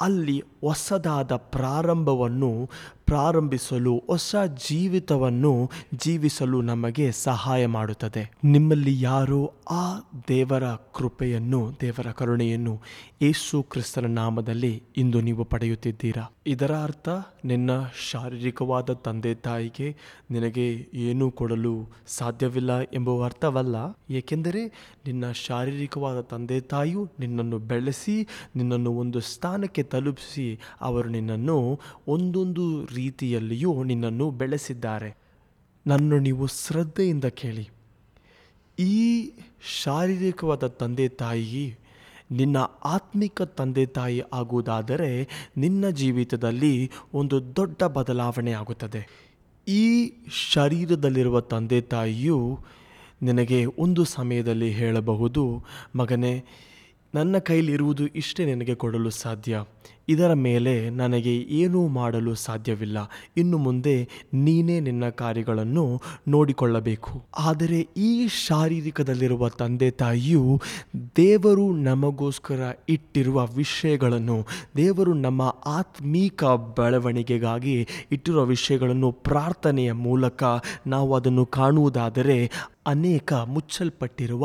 ಅಲ್ಲಿ 0.00 0.42
ಹೊಸದಾದ 0.60 1.36
ಪ್ರಾರಂಭವನ್ನು 1.36 2.70
ಪ್ರಾರಂಭಿಸಲು 3.12 4.02
ಹೊಸ 4.06 4.36
ಜೀವಿತವನ್ನು 4.68 5.70
ಜೀವಿಸಲು 5.94 6.62
ನಮಗೆ 6.62 7.12
ಸಹಾಯ 7.12 7.66
ಮಾಡುತ್ತದೆ. 7.66 8.30
ನಿಮ್ಮಲ್ಲಿ 8.44 9.00
ಯಾರು 9.00 9.52
ಆ 9.70 9.98
ದೇವರ 10.28 10.64
ಕೃಪೆಯನ್ನು, 10.64 11.72
ದೇವರ 11.80 12.10
ಕರುಣೆಯನ್ನು 12.10 12.80
ಯೇಸು 13.22 13.62
ಕ್ರಿಸ್ತನ 13.62 14.06
ನಾಮದಲ್ಲಿ 14.06 14.82
ಇಂದು 14.96 15.20
ನೀವು 15.20 15.44
ಪಡೆಯುತ್ತಿದ್ದೀರಾ? 15.44 16.32
ಇದರ 16.46 16.72
ಅರ್ಥ, 16.72 17.08
ನಿನ್ನ 17.44 17.70
ಶಾರೀರಿಕವಾದ 18.10 18.92
ತಂದೆ 18.92 19.34
ತಾಯಿಗೆ 19.34 19.96
ನಿನಗೆ 20.30 20.86
ಏನೂ 20.94 21.30
ಕೊಡಲು 21.30 21.88
ಸಾಧ್ಯವಿಲ್ಲ 22.06 22.80
ಎಂಬುವ 22.80 23.24
ಅರ್ಥವಲ್ಲ. 23.24 23.76
ಏಕೆಂದರೆ 24.10 24.66
ನಿನ್ನ 25.06 25.32
ಶಾರೀರಿಕವಾದ 25.32 26.20
ತಂದೆ 26.20 26.60
ತಾಯಿಯು 26.60 27.08
ನಿನ್ನನ್ನು 27.20 27.58
ಬೆಳೆಸಿ, 27.58 28.28
ನಿನ್ನನ್ನು 28.56 28.92
ಒಂದು 28.92 29.20
ಸ್ಥಾನಕ್ಕೆ 29.20 29.82
ತಲುಪಿಸಿ, 29.82 30.60
ಅವರು 30.80 31.08
ನಿನ್ನನ್ನು 31.08 31.80
ಒಂದೊಂದು 32.06 32.84
ರೀತಿಯಲ್ಲಿಯೂ 33.02 33.70
ನಿನ್ನನ್ನು 33.82 34.26
ಬೆಳೆಸಿದ್ದಾರೆ. 34.40 35.10
ನನ್ನನ್ನು 35.86 36.18
ನೀವು 36.18 36.46
ಶ್ರದ್ಧೆಯಿಂದ 36.46 37.28
ಕೇಳಿ. 37.40 37.64
ಈ 38.78 38.98
ಶಾರೀರಿಕವಾದ 39.82 40.66
ತಂದೆ 40.80 41.06
ತಾಯಿ, 41.20 41.64
ನಿನ್ನ 42.30 42.58
ಆತ್ಮಿಕ 42.84 43.42
ತಂದೆ 43.58 43.84
ತಾಯಿ 43.96 44.20
ಆಗುವುದಾದರೆ 44.32 45.10
ನಿನ್ನ 45.56 45.88
ಜೀವಿತದಲ್ಲಿ 46.00 46.74
ಒಂದು 47.14 47.36
ದೊಡ್ಡ 47.56 47.82
ಬದಲಾವಣೆ 47.96 48.52
ಆಗುತ್ತದೆ. 48.52 49.02
ಈ 49.68 49.82
ಶರೀರದಲ್ಲಿರುವ 50.52 51.40
ತಂದೆ 51.52 51.80
ತಾಯಿಯು 51.92 52.38
ನಿನಗೆ 53.22 53.58
ಒಂದು 53.78 54.04
ಸಮಯದಲ್ಲಿ 54.04 54.70
ಹೇಳಬಹುದು, 54.70 55.44
ಮಗನೇ 55.96 56.34
ನನ್ನ 57.14 57.38
ಕೈಲಿರುವುದು 57.38 58.06
ಇಷ್ಟೇ 58.06 58.44
ನಿನಗೆ 58.44 58.74
ಕೊಡಲು 58.74 59.10
ಸಾಧ್ಯ. 59.10 59.64
ಇದರ 60.08 60.32
ಮೇಲೆ 60.32 60.90
ನನಗೆ 60.90 61.36
ಏನೂ 61.36 61.88
ಮಾಡಲು 61.88 62.34
ಸಾಧ್ಯವಿಲ್ಲ. 62.34 62.98
ಇನ್ನು 63.36 63.58
ಮುಂದೆ 63.58 64.08
ನೀನೇ 64.34 64.80
ನಿನ್ನ 64.80 65.08
ಕಾರ್ಯಗಳನ್ನು 65.08 66.02
ನೋಡಿಕೊಳ್ಳಬೇಕು. 66.28 67.24
ಆದರೆ 67.38 67.88
ಈ 67.96 68.28
ಶಾರೀರಿಕದಲ್ಲಿರುವ 68.28 69.48
ತಂದೆ 69.48 69.90
ತಾಯಿಯು 69.90 70.60
ದೇವರು 71.16 71.76
ನಮಗೋಸ್ಕರ 71.76 72.72
ಇಟ್ಟಿರುವ 72.88 73.46
ವಿಷಯಗಳನ್ನು, 73.46 74.46
ದೇವರು 74.76 75.14
ನಮ್ಮ 75.14 75.56
ಆತ್ಮೀಕ 75.66 76.44
ಬೆಳವಣಿಗೆಗಾಗಿ 76.44 77.88
ಇಟ್ಟಿರುವ 78.12 78.44
ವಿಷಯಗಳನ್ನು 78.44 79.12
ಪ್ರಾರ್ಥನೆಯ 79.12 79.92
ಮೂಲಕ 79.92 80.44
ನಾವು 80.86 81.14
ಅದನ್ನು 81.14 81.46
ಕಾಣುವುದಾದರೆ 81.46 82.50
ಅನೇಕ 82.86 83.32
ಮುಚ್ಚಲ್ಪಟ್ಟಿರುವ 83.54 84.44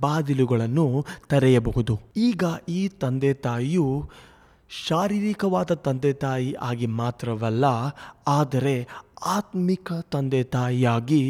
ಬಾಗಿಲುಗಳನ್ನು 0.00 0.86
ತೆರೆಯಬಹುದು. 1.30 1.94
ಈಗ 2.16 2.44
ಈ 2.68 2.80
ತಂದೆ 3.02 3.32
ತಾಯಿಯು 3.34 3.86
ಶಾರೀರಿಕವಾದ 4.70 5.70
ತಂದೆ 5.84 6.12
ತಾಯಿ 6.12 6.50
ಆಗಿ 6.62 6.86
ಮಾತ್ರವಲ್ಲ, 7.00 7.64
ಆದರೆ 8.28 8.74
ಆತ್ಮಿಕ 9.26 9.92
ತಂದೆ 10.12 10.42
ತಾಯಿಯಾಗಿ 10.56 11.22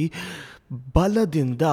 ಬಲದಿಂದ 0.97 1.65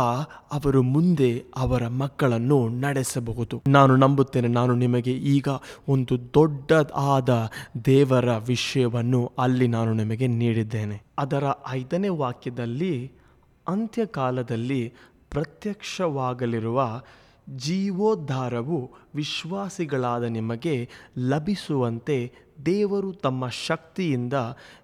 ಅವರು 0.51 0.81
ಮುಂದೆ 0.93 1.29
ಅವರ 1.57 1.83
ಮಕ್ಕಳನ್ನು 1.87 2.57
ನಡೆಸಬಹುದು. 2.69 3.55
ನಾನು 3.67 3.95
ನಂಬುತ್ತೇನೆ, 3.95 4.47
ನಾನು 4.47 4.73
ನಿಮಗೆ 4.75 5.13
ಈಗ 5.35 5.47
ಒಂದು 5.87 6.15
ದೊಡ್ಡದಾದ 6.33 7.29
ದೇವರ 7.85 8.37
ವಿಷಯವನ್ನು 8.47 9.21
ಅಲ್ಲಿ 9.39 9.67
ನಾನು 9.67 9.93
ನಿಮಗೆ 9.93 10.27
ನೀಡಿದ್ದೇನೆ. 10.27 10.97
ಅದರ 11.19 11.45
ಐದನೇ 11.69 12.09
ವಾಕ್ಯದಲ್ಲಿ 12.23 12.93
ಅಂತ್ಯಕಾಲದಲ್ಲಿ 13.67 14.93
ಪ್ರತ್ಯಕ್ಷವಾಗಲಿರುವ 15.29 17.01
ಜೀವೋದ್ಧಾರವು 17.55 18.91
ವಿಶ್ವಾಸಿಗಳಾದ 19.15 20.23
ನಿಮಗೆ 20.23 20.89
ಲಭಿಸುವಂತೆ 21.17 22.31
ದೇವರು 22.65 23.13
ತಮ್ಮ 23.13 23.47
ಶಕ್ತಿಯಿಂದ 23.47 24.33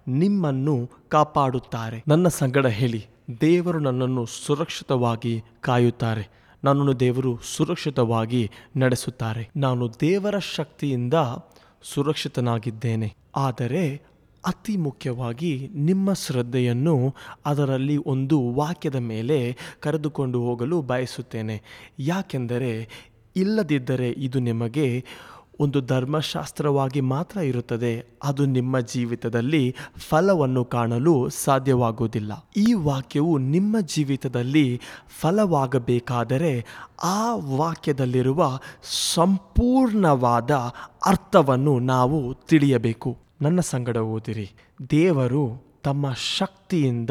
ನಿಮ್ಮನ್ನು 0.08 0.90
ಕಾಪಾಡುತ್ತಾರೆ. 1.08 2.04
ನನ್ನ 2.08 2.28
ಸಂಗಡ 2.28 2.66
ಹೇಳಿ, 2.66 3.06
ದೇವರು 3.40 3.78
ನನ್ನನ್ನು 3.78 4.26
ಸುರಕ್ಷಿತವಾಗಿ 4.26 5.42
ಕಾಯುತ್ತಾರೆ. 5.60 6.28
ನನ್ನನ್ನು 6.64 7.00
ದೇವರು 7.00 7.38
ಸುರಕ್ಷಿತವಾಗಿ 7.38 8.50
ನಡೆಸುತ್ತಾರೆ. 8.76 9.50
ನಾನು 9.56 9.90
ದೇವರ 10.00 10.38
ಶಕ್ತಿಯಿಂದ 10.38 11.14
ಸುರಕ್ಷಿತನಾಗಿದ್ದೇನೆ. 11.82 13.14
ಆದರೆ 13.36 14.02
ಅತಿ 14.46 14.76
ಮುಖ್ಯವಾಗಿ 14.76 15.68
ನಿಮ್ಮ 15.74 16.12
ಶ್ರದ್ಧೆಯನ್ನು 16.12 17.14
ಅದರಲ್ಲಿ 17.46 17.96
ಒಂದು 17.96 18.54
ವಾಕ್ಯದ 18.54 18.94
ಮೇಲೆ 18.94 19.56
ಕರೆದುಕೊಂಡು 19.80 20.40
ಹೋಗಲು 20.40 20.82
ಬಯಸುತ್ತೇನೆ. 20.82 21.62
ಯಾಕೆಂದರೆ 21.98 22.88
ಇಲ್ಲದಿದ್ದರೆ 23.36 24.10
ಇದು 24.10 24.38
ನಿಮಗೆ 24.38 25.04
ಒಂದು 25.60 25.80
ಧರ್ಮಶಾಸ್ತ್ರವಾಗಿ 25.80 27.00
ಮಾತ್ರ 27.00 27.40
ಇರುತ್ತದೆ. 27.40 28.06
ಅದು 28.22 28.46
ನಿಮ್ಮ 28.46 28.80
ಜೀವಿತದಲ್ಲಿ 28.80 29.74
ಫಲವನ್ನು 30.08 30.64
ಕಾಣಲು 30.64 31.28
ಸಾಧ್ಯವಾಗುವುದಿಲ್ಲ. 31.28 32.48
ಈ 32.56 32.74
ವಾಕ್ಯವು 32.74 33.38
ನಿಮ್ಮ 33.38 33.80
ಜೀವಿತದಲ್ಲಿ 33.80 34.80
ಫಲವಾಗಬೇಕಾದರೆ 35.20 36.64
ಆ 37.02 37.34
ವಾಕ್ಯದಲ್ಲಿರುವ 37.34 38.58
ಸಂಪೂರ್ಣವಾದ 39.14 40.50
ಅರ್ಥವನ್ನು 41.06 41.78
ನಾವು 41.78 42.34
ತಿಳಿಯಬೇಕು. 42.34 43.24
ನನ್ನ 43.44 43.60
ಸಂಗಡ 43.60 43.96
ಓದಿರಿ. 43.96 44.50
ದೇವರು 44.90 45.74
ತಮ್ಮ 45.82 46.12
ಶಕ್ತಿಯಿಂದ 46.12 47.10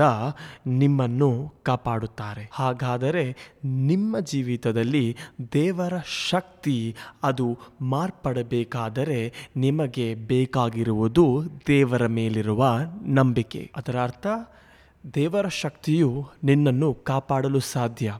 ನಿಮ್ಮನ್ನು 0.67 1.53
ಕಾಪಾಡುತ್ತಾರೆ. 1.63 2.49
ಹಾಗಾದರೆ 2.53 3.35
ನಿಮ್ಮ 3.65 4.19
ಜೀವಿತದಲ್ಲಿ 4.19 5.17
ದೇವರ 5.53 5.93
ಶಕ್ತಿ 6.29 6.95
ಅದು 7.23 7.57
ಮಾರ್ಪಡಬೇಕಾದರೆ 7.81 9.33
ನಿಮಗೆ 9.55 10.15
ಬೇಕಾಗಿರುವುದು 10.15 11.43
ದೇವರ 11.67 12.07
ಮೇಲಿರುವ 12.07 12.79
ನಂಬಿಕೆ. 13.05 13.71
ಅದರ 13.75 14.03
ಅರ್ಥ, 14.03 14.27
ದೇವರ 15.15 15.47
ಶಕ್ತಿಯು 15.47 16.29
ನಿನ್ನನ್ನು 16.43 16.93
ಕಾಪಾಡಲು 16.93 17.59
ಸಾಧ್ಯ. 17.59 18.17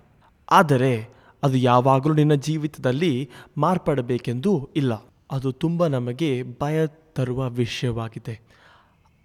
ಆದರೆ 0.51 1.10
ಅದು 1.43 1.58
ಯಾವಾಗಲೂ 1.58 2.13
ನಿನ್ನ 2.13 2.34
ಜೀವಿತದಲ್ಲಿ 2.34 3.29
ಮಾರ್ಪಡಬೇಕೆಂದು 3.58 4.70
ಇಲ್ಲ. 4.75 4.93
ಅದು 5.32 5.51
ತುಂಬ 5.51 5.88
ನಮಗೆ 5.88 6.43
ಭಯ 6.62 6.88
ತರುವ 7.15 7.50
ವಿಷಯವಾಗಿದೆ. 7.50 8.41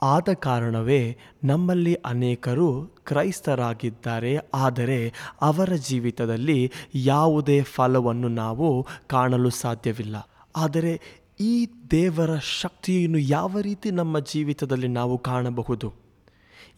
ಆದ 0.03 0.29
ಕಾರಣವೇ 0.35 1.17
ನಮ್ಮಲ್ಲಿ 1.45 1.95
ಅನೇಕರು 1.95 2.87
ಕ್ರೈಸ್ತರಾಗಿದ್ದಾರೆ. 2.87 4.37
ಆದರೆ 4.55 5.13
ಅವರ 5.41 5.73
ಜೀವಿತದಲ್ಲಿ 5.89 6.73
ಯಾವುದೇ 6.95 7.63
ಫಲವನ್ನು 7.63 8.29
ನಾವು 8.29 8.87
ಕಾಣಲು 9.07 9.51
ಸಾಧ್ಯವಿಲ್ಲ. 9.51 10.17
ಆದರೆ 10.57 11.01
ಈ 11.41 11.67
ದೇವರ 11.91 12.37
ಶಕ್ತಿಯನ್ನು 12.37 13.19
ಯಾವ 13.19 13.61
ರೀತಿ 13.61 13.91
ನಮ್ಮ 13.91 14.19
ಜೀವಿತದಲ್ಲಿ 14.19 14.89
ನಾವು 14.89 15.19
ಕಾಣಬಹುದು? 15.19 15.93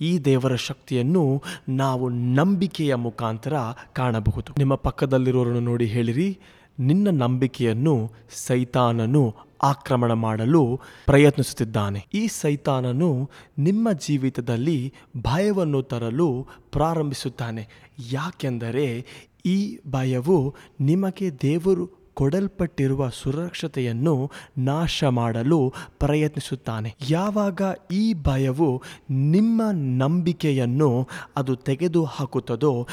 ಈ 0.01 0.19
ದೇವರ 0.19 0.55
ಶಕ್ತಿಯನ್ನು 0.55 1.43
ನಾವು 1.69 2.09
ನಂಬಿಕೆಯ 2.09 2.95
ಮುಖಾಂತರ 2.95 3.53
ಕಾಣಬಹುದು. 3.93 4.53
ನಿಮ್ಮ 4.59 4.75
ಪಕ್ಕದಲ್ಲಿರೋರನ್ನು 4.75 5.61
ನೋಡಿ 5.61 5.87
ಹೇಳಿರಿ. 5.87 6.39
ನಿನ್ನ 6.81 7.09
ನಂಬಿಕೆಯನ್ನು 7.11 8.11
ಸೈತಾನನು 8.31 9.35
ಆಕ್ರಮಣ 9.63 10.13
ಮಾಡಲು 10.13 10.81
ಪ್ರಯತ್ನಿಸುತ್ತಿದ್ದಾನೆ. 11.07 12.07
ಈ 12.15 12.27
ಸೈತಾನನು 12.27 13.31
ನಿಮ್ಮ 13.59 13.93
ಜೀವಿತದಲ್ಲಿ 13.93 14.93
ಭಯವನ್ನು 15.23 15.83
ತರಲು 15.83 16.47
ಪ್ರಾರಂಭಿಸುತ್ತಾನೆ. 16.73 17.69
ಯಾಕೆಂದರೆ 18.13 19.05
ಈ 19.47 19.79
ಭಯವು 19.91 20.55
ನಿಮಗೆ 20.81 21.31
ದೇವರು 21.43 22.01
ಕೊಡಲ್ಪಟ್ಟಿರುವ 22.15 23.09
ಸುರಕ್ಷತೆಯನ್ನು 23.09 24.31
ನಾಶ 24.59 25.05
ಮಾಡಲು 25.05 25.73
ಪ್ರಯತ್ನಿಸುತ್ತಾನೆ. 25.99 26.95
ಯಾವಾಗ 27.11 27.63
ಈ 27.93 28.15
ಭಯವು 28.15 28.83
ನಿಮ್ಮ 29.11 29.63
ನಂಬಿಕೆಯನ್ನು 29.73 31.09
ಅದು 31.37 31.57
ತೆಗೆದು 31.57 32.05
ಹಾಕುತ್ತದೋ 32.05 32.89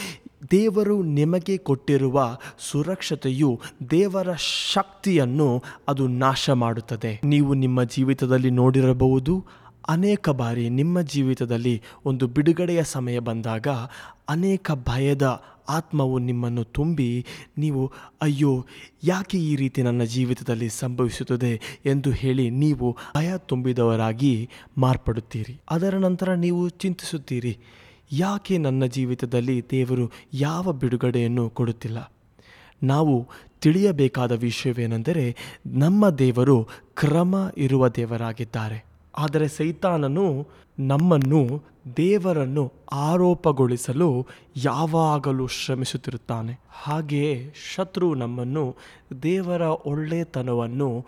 ದೇವರು 0.51 1.03
ನಿಮಗೆ 1.03 1.58
ಕೊಟ್ಟಿರುವ 1.58 2.38
ಸುರಕ್ಷತೆಯು 2.58 3.62
ದೇವರ 3.89 4.34
ಶಕ್ತಿಯನ್ನು 4.74 5.63
ಅದು 5.88 6.08
ನಾಶ 6.08 6.50
ಮಾಡುತ್ತದೆ. 6.50 7.22
ನೀವು 7.24 7.53
ನಿಮ್ಮ 7.53 7.84
ಜೀವಿತದಲ್ಲಿ 7.84 8.50
ನೋಡಿರಬಹುದು, 8.50 9.46
ಅನೇಕ 9.88 10.29
ಬಾರಿ 10.29 10.70
ನಿಮ್ಮ 10.70 11.01
ಜೀವಿತದಲ್ಲಿ 11.01 11.82
ಒಂದು 12.06 12.27
ಬಿಡುಗಡೆಯ 12.27 12.84
ಸಮಯ 12.84 13.20
ಬಂದಾಗ 13.20 13.67
ಅನೇಕ 14.29 14.72
ಭಯದ 14.72 15.44
ಆತ್ಮವು 15.70 16.20
ನಿಮ್ಮನ್ನು 16.20 16.63
ತುಂಬಿ 16.63 17.25
ನೀವು, 17.58 17.91
ಅಯ್ಯೋ, 18.22 18.65
ಯಾಕೆ 19.03 19.38
ಈ 19.38 19.56
ರೀತಿ 19.56 19.82
ನನ್ನ 19.82 20.03
ಜೀವಿತದಲ್ಲಿ 20.03 20.70
ಸಂಭವಿಸುತ್ತದೆ? 20.70 21.62
ಎಂದು 21.86 22.12
ಹೇಳಿ 22.12 22.50
ನೀವು 22.50 22.98
ಭಯ 23.17 23.34
ತುಂಬಿದವರಾಗಿ 23.38 24.50
ಮಾರ್ಪಡುತ್ತೀರಿ. 24.77 25.62
ಅದರ 25.70 25.96
ನಂತರ 25.96 26.34
ನೀವು 26.34 26.70
ಚಿಂತಿಸುತ್ತೀರಿ. 26.70 27.58
ಯಾಕೆ 28.12 28.58
ನನ್ನ 28.58 28.86
ಜೀವಿತದಲ್ಲಿ 28.86 29.66
ದೇವರು 29.72 30.12
ಯಾವ 30.34 30.72
ಬಿಡುಗಡೆಯನ್ನು 30.72 31.50
ಕೊಡುತ್ತಿಲ್ಲ? 31.50 32.12
ನಾವು 32.84 33.28
ತಿಳಿಯಬೇಕಾದ 33.62 34.32
ವಿಷಯವೇನೆಂದರೆ 34.32 35.36
ನಮ್ಮ 35.68 36.10
ದೇವರು 36.10 36.68
ಕ್ರಮ 36.96 37.36
ಇರುವ 37.58 37.88
ದೇವರಾಗಿದ್ದಾರೆ. 37.88 38.86
ಆದರೆ 39.18 39.48
ಸೈತಾನನು 39.48 40.48
ನಮ್ಮನ್ನು 40.80 41.64
ದೇವರನ್ನು 41.98 42.74
ಆರೋಪಗೊಳಿಸಲು 42.91 44.27
ಯಾವಾಗಲೂ 44.56 45.48
ಶ್ರಮಿಸುತ್ತಿರುತ್ತಾನೆ. 45.48 46.60
ಹಾಗೆಯೇ 46.70 47.53
ಶತ್ರು 47.75 48.15
ನಮ್ಮನ್ನು 48.15 48.75
ದೇವರ 49.24 49.62
ಒಳ್ಳೆತನವನ್ನು 49.62 51.06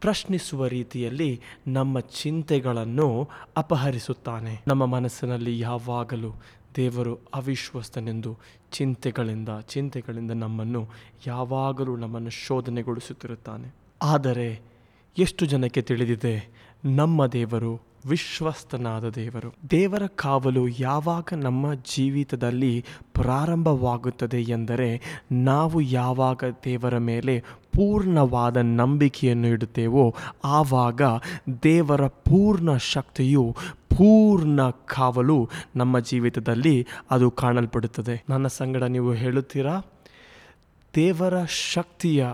ಪ್ರಶ್ನಿಸುವ 0.00 0.66
ರೀತಿಯಲ್ಲಿ 0.66 1.40
ನಮ್ಮ 1.66 2.00
ಚಿಂತೆಗಳನ್ನು 2.00 3.28
ಅಪಹರಿಸುತ್ತಾನೆ. 3.56 4.62
ನಮ್ಮ 4.66 4.86
ಮನಸ್ಸಿನಲ್ಲಿ 4.86 5.58
ಯಾವಾಗಲೂ 5.58 6.32
ದೇವರು 6.76 7.14
ಅವಿಶ್ವಸ್ತನೆಂದು 7.14 8.38
ಚಿಂತೆಗಳಿಂದ 8.72 9.48
ಚಿಂತೆಗಳಿಂದ 9.68 10.30
ನಮ್ಮನ್ನು 10.30 10.88
ಯಾವಾಗಲೂ 11.26 11.96
ನಮ್ಮನ್ನು 11.96 12.30
ಶೋಧನೆಗೊಳಿಸುತ್ತಿರುತ್ತಾನೆ. 12.30 13.74
ಆದರೆ 14.02 14.60
ಎಷ್ಟು 15.18 15.46
ಜನಕ್ಕೆ 15.46 15.82
ತಿಳಿದಿದೆ, 15.82 16.48
ನಮ್ಮ 16.84 17.26
ದೇವರು 17.26 17.91
ವಿಶ್ವಸ್ತನಾದ 18.08 19.08
ದೇವರು. 19.08 19.54
ದೇವರ 19.70 20.02
ಕಾವಲು 20.06 20.68
ಯಾವಾಗ 20.68 21.24
ನಮ್ಮ 21.36 21.74
ಜೀವಿತದಲ್ಲಿ 21.74 22.84
ಪ್ರಾರಂಭವಾಗುತ್ತದೆ 23.12 24.42
ಎಂದರೆ 24.42 25.20
ನಾವು 25.32 25.80
ಯಾವಾಗ 25.80 26.44
ದೇವರ 26.64 26.98
ಮೇಲೆ 26.98 27.40
ಪೂರ್ಣವಾದ 27.74 28.56
ನಂಬಿಕೆಯನ್ನು 28.56 29.46
ಇಡುತ್ತೇವೋ 29.46 30.14
ಆವಾಗ 30.44 31.02
ದೇವರ 31.62 32.06
ಪೂರ್ಣ 32.06 32.76
ಶಕ್ತಿಯು, 32.76 33.56
ಪೂರ್ಣ 33.88 34.70
ಕಾವಲು 34.70 35.48
ನಮ್ಮ 35.76 35.98
ಜೀವಿತದಲ್ಲಿ 35.98 36.86
ಅದು 37.10 37.30
ಕಾಣಲ್ಪಡುತ್ತದೆ. 37.30 38.24
ನನ್ನ 38.28 38.46
ಸಂಗಡ 38.46 38.82
ನೀವು 38.82 39.12
ಹೇಳುತ್ತೀರಾ? 39.12 39.80
ದೇವರ 40.94 41.44
ಶಕ್ತಿಯ 41.44 42.26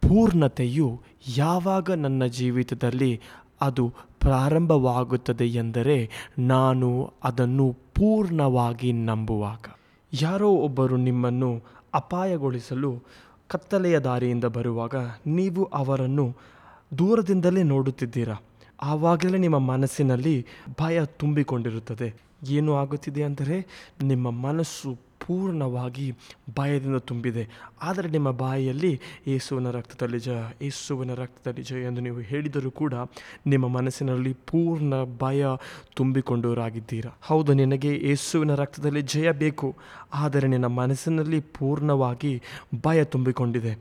ಪೂರ್ಣತೆಯು 0.00 1.00
ಯಾವಾಗ 1.36 1.90
ನನ್ನ 1.90 2.26
ಜೀವಿತದಲ್ಲಿ 2.26 3.20
ಅದು 3.60 3.94
ಪ್ರಾರಂಭವಾಗುತ್ತದೆ 4.22 5.46
ಎಂದರೆ 5.46 6.10
ನಾನು 6.38 7.12
ಅದನ್ನು 7.24 7.76
ಪೂರ್ಣವಾಗಿ 7.94 8.92
ನಂಬುವಾಗ. 8.92 9.64
ಯಾರೋ 10.12 10.50
ಒಬ್ಬರು 10.50 10.96
ನಿಮ್ಮನ್ನು 10.96 11.62
ಅಪಾಯಗೊಳಿಸಲು 11.94 12.90
ಕತ್ತಲೆಯ 13.48 13.98
ದಾರಿಯಿಂದ 13.98 14.44
ಬರುವಾಗ 14.44 14.94
ನೀವು 15.26 15.64
ಅವರನ್ನು 15.64 16.36
ದೂರದಿಂದಲೇ 16.98 17.62
ನೋಡುತ್ತಿದ್ದೀರಾ? 17.62 18.36
ಆವಾಗಲೇ 18.82 19.38
ನಿಮ್ಮ 19.38 19.58
ಮನಸ್ಸಿನಲ್ಲಿ 19.58 20.46
ಭಯ 20.80 21.04
ತುಂಬಿಕೊಂಡಿರುತ್ತದೆ. 21.04 22.14
ಏನು 22.48 22.74
ಆಗುತ್ತಿದೆ 22.74 23.22
ಅಂದರೆ 23.22 23.66
ನಿಮ್ಮ 24.02 24.30
ಮನಸ್ಸು 24.30 24.96
ಪೂರ್ಣವಾಗಿ 25.26 26.06
ಭಯದಿಂದ 26.56 26.96
ತುಂಬಿದೆ. 26.96 27.48
ಆದರೆ 27.82 28.08
ನಿಮ್ಮ 28.10 28.30
ಬಾಯಿಯಲ್ಲಿ 28.30 29.00
ಏಸುವಿನ 29.26 29.70
ರಕ್ತದಲ್ಲಿ 29.70 30.18
ಜಯ 30.18 30.40
ಏಸುವಿನ 30.62 31.14
ರಕ್ತದಲ್ಲಿ 31.14 31.62
ಜಯ 31.62 31.82
ಎಂದು 31.82 32.00
ನೀವು 32.00 32.20
ಹೇಳಿದರೂ 32.20 32.70
ಕೂಡ 32.70 32.94
ನಿಮ್ಮ 33.46 33.68
ಮನಸ್ಸಿನಲ್ಲಿ 33.68 34.32
ಪೂರ್ಣ 34.32 34.94
ಭಯ 35.20 35.46
ತುಂಬಿಕೊಂಡವರಾಗಿದ್ದೀರಾ? 35.96 37.18
ಹೌದು, 37.22 37.52
ನಿನಗೆ 37.52 37.88
ಏಸುವಿನ 37.88 38.54
ರಕ್ತದಲ್ಲಿ 38.54 39.02
ಜಯ 39.02 39.32
ಬೇಕು. 39.32 39.76
ಆದರೆ 40.14 40.48
ನಿನ್ನ 40.48 40.66
ಮನಸ್ಸಿನಲ್ಲಿ 40.66 41.40
ಪೂರ್ಣವಾಗಿ 41.40 42.42
ಭಯ 42.84 43.04
ತುಂಬಿಕೊಂಡಿದೆ. 43.04 43.78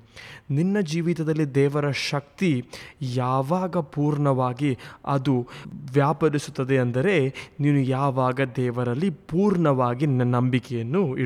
ನಿನ್ನ 0.52 0.78
ಜೀವಿತದಲ್ಲಿ 0.80 1.46
ದೇವರ 1.56 1.92
ಶಕ್ತಿ 1.92 2.66
ಯಾವಾಗ 3.02 3.78
ಪೂರ್ಣವಾಗಿ 3.78 4.78
ಅದು 5.06 5.48
ವ್ಯಾಪರಿಸುತ್ತದೆ 5.94 6.78
ಅಂದರೆ 6.78 7.34
ನೀನು 7.60 7.80
ಯಾವಾಗ 7.80 8.42
ದೇವರಲ್ಲಿ 8.56 9.10
ಪೂರ್ಣವಾಗಿ 9.10 10.06
ನಿನ್ನ 10.06 10.36
ನಂಬಿಕೆಯನ್ನು 10.36 11.18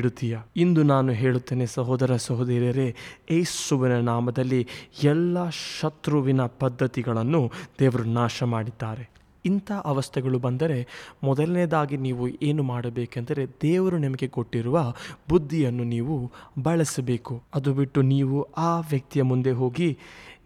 ಇಂದು 0.56 0.82
ನಾನು 0.82 1.12
ಹೇಳುತ್ತೇನೆ, 1.12 1.66
ಸಹೋದರ 1.66 2.16
ಸಹೋದರಿಯರೇ 2.16 2.94
ಏಸುವಿನ 3.30 4.00
ನಾಮದಲ್ಲಿ 4.00 4.66
ಎಲ್ಲ 5.04 5.36
ಶತ್ರುವಿನ 5.50 6.46
ಪದ್ಧತಿಗಳನ್ನು 6.46 7.50
ದೇವರು 7.78 8.04
ನಾಶ 8.04 8.42
ಮಾಡಿದ್ದಾರೆ 8.42 9.16
ಇಂಥ 9.44 9.72
ಅವಸ್ಥೆಗಳು 9.84 10.38
ಬಂದರೆ 10.38 10.86
ಮೊದಲನೇದಾಗಿ 11.22 11.96
ನೀವು 11.96 12.28
ಏನು 12.28 12.62
ಮಾಡಬೇಕೆಂದರೆ 12.62 13.46
ದೇವರು 13.46 13.98
ನಿಮಗೆ 13.98 14.28
ಕೊಟ್ಟಿರುವ 14.28 14.94
ಬುದ್ಧಿಯನ್ನು 15.28 15.84
ನೀವು 15.84 16.32
ಬಳಸಬೇಕು. 16.62 17.42
ಅದು 17.54 17.74
ಬಿಟ್ಟು 17.74 18.02
ನೀವು 18.02 18.42
ಆ 18.42 18.80
ವ್ಯಕ್ತಿಯ 18.80 19.22
ಮುಂದೆ 19.22 19.50
ಹೋಗಿ 19.50 19.98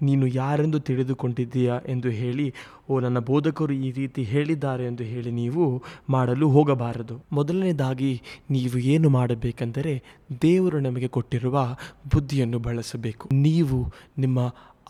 ನೀನು 0.03 0.27
ಯಾರೆಂದು 0.27 0.79
ತಿಳಿದುಕೊಂಡಿದ್ದೀಯಾ 0.79 1.81
ಎಂದು 1.89 2.09
ಹೇಳಿ, 2.09 2.55
ಓ 2.91 3.01
ನನ್ನ 3.01 3.19
ಬೋಧಕರು 3.19 3.73
ಈ 3.73 3.91
ರೀತಿ 3.91 4.23
ಹೇಳಿದ್ದಾರೆ 4.23 4.87
ಎಂದು 4.87 5.03
ಹೇಳಿ 5.03 5.31
ನೀವು 5.31 5.83
ಮಾಡಲು 6.09 6.51
ಹೋಗಬಾರದು. 6.51 7.25
ಮೊದಲನೇದಾಗಿ, 7.33 8.23
ನೀವು 8.51 8.79
ಏನು 8.79 9.11
ಮಾಡಬೇಕೆಂದರೆ 9.11 10.03
ದೇವರು 10.43 10.81
ನಮಗೆ 10.81 11.09
ಕೊಟ್ಟಿರುವ 11.09 11.77
ಬುದ್ಧಿಯನ್ನು 12.15 12.59
ಬಳಸಬೇಕು. 12.59 13.29
ನೀವು 13.33 13.93
ನಿಮ್ಮ 14.19 14.39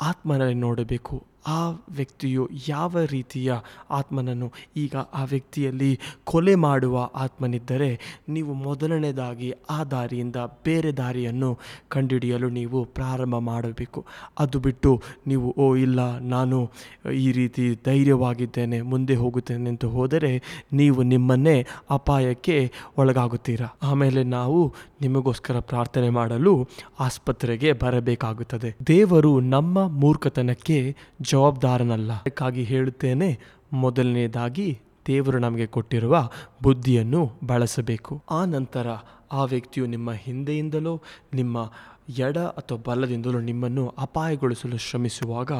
ಆತ್ಮನಲ್ಲಿ 0.00 0.54
ನೋಡಬೇಕು. 0.54 1.29
ಆ 1.46 1.68
ವ್ಯಕ್ತಿಯು 1.70 2.48
ಯಾವ 2.68 2.96
ರೀತಿಯ 3.10 3.52
ಆತ್ಮನನ್ನು 3.90 4.52
ಈಗ 4.76 4.94
ಆ 5.14 5.24
ವ್ಯಕ್ತಿಯಲ್ಲಿ 5.24 5.98
ಕೊಲೆ 6.24 6.54
ಮಾಡುವ 6.54 7.10
ಆತ್ಮನಿದ್ದರೆ 7.14 8.20
ನೀವು 8.28 8.54
ಮೊದಲನೇದಾಗಿ 8.54 9.54
ಆ 9.70 9.84
ದಾರಿಯಿಂದ 9.84 10.36
ಬೇರೆ 10.64 10.92
ದಾರಿಯನ್ನು 10.92 11.58
ಕಂಡುಹಿಡಿಯಲು 11.88 12.48
ನೀವು 12.48 12.84
ಪ್ರಾರಂಭ 12.84 13.36
ಮಾಡಬೇಕು. 13.36 14.04
ಅದು 14.38 14.58
ಬಿಟ್ಟು 14.58 15.02
ನೀವು, 15.26 15.54
ಓ, 15.58 15.76
ಇಲ್ಲ, 15.76 16.18
ನಾನು 16.18 16.70
ಈ 17.14 17.32
ರೀತಿ 17.32 17.74
ಧೈರ್ಯವಾಗಿದ್ದೇನೆ, 17.84 18.80
ಮುಂದೆ 18.80 19.14
ಹೋಗುತ್ತೇನೆ 19.14 19.70
ಅಂತ 19.70 19.84
ಹೋದರೆ 19.84 20.42
ನೀವು 20.72 21.02
ನಿಮ್ಮನ್ನೇ 21.02 21.66
ಅಪಾಯಕ್ಕೆ 21.90 22.72
ಒಳಗಾಗುತ್ತೀರಾ? 22.98 23.66
ಆಮೇಲೆ 23.82 24.24
ನಾವು 24.24 24.74
ನಿಮಗೋಸ್ಕರ 25.00 25.58
ಪ್ರಾರ್ಥನೆ 25.58 26.10
ಮಾಡಲು 26.10 26.68
ಆಸ್ಪತ್ರೆಗೆ 27.00 27.72
ಬರಬೇಕಾಗುತ್ತದೆ. 27.72 28.76
ದೇವರು 28.86 29.40
ನಮ್ಮ 29.40 29.88
ಮೂರ್ಖತನಕ್ಕೆ 29.88 30.96
ಜವಾಬ್ದಾರನಲ್ಲ. 31.30 32.12
ಅದಕ್ಕಾಗಿ 32.12 32.62
ಹೇಳುತ್ತೇನೆ, 32.62 33.38
ಮೊದಲನೇದಾಗಿ 33.72 34.78
ದೇವರು 35.06 35.38
ನಮಗೆ 35.38 35.66
ಕೊಟ್ಟಿರುವ 35.66 36.30
ಬುದ್ಧಿಯನ್ನು 36.62 37.32
ಬಳಸಬೇಕು. 37.46 38.22
ಆ 38.30 38.44
ನಂತರ 38.44 38.86
ಆ 39.32 39.44
ವ್ಯಕ್ತಿಯು 39.44 39.86
ನಿಮ್ಮ 39.86 40.12
ಹಿಂದೆಯಿಂದಲೋ, 40.12 41.02
ನಿಮ್ಮ 41.34 41.72
ಎಡ 42.18 42.38
ಅಥವಾ 42.38 42.78
ಬಲದಿಂದಲೂ 42.86 43.40
ನಿಮ್ಮನ್ನು 43.40 43.88
ಅಪಾಯಗೊಳಿಸಲು 43.98 44.76
ಶ್ರಮಿಸುವಾಗ 44.76 45.52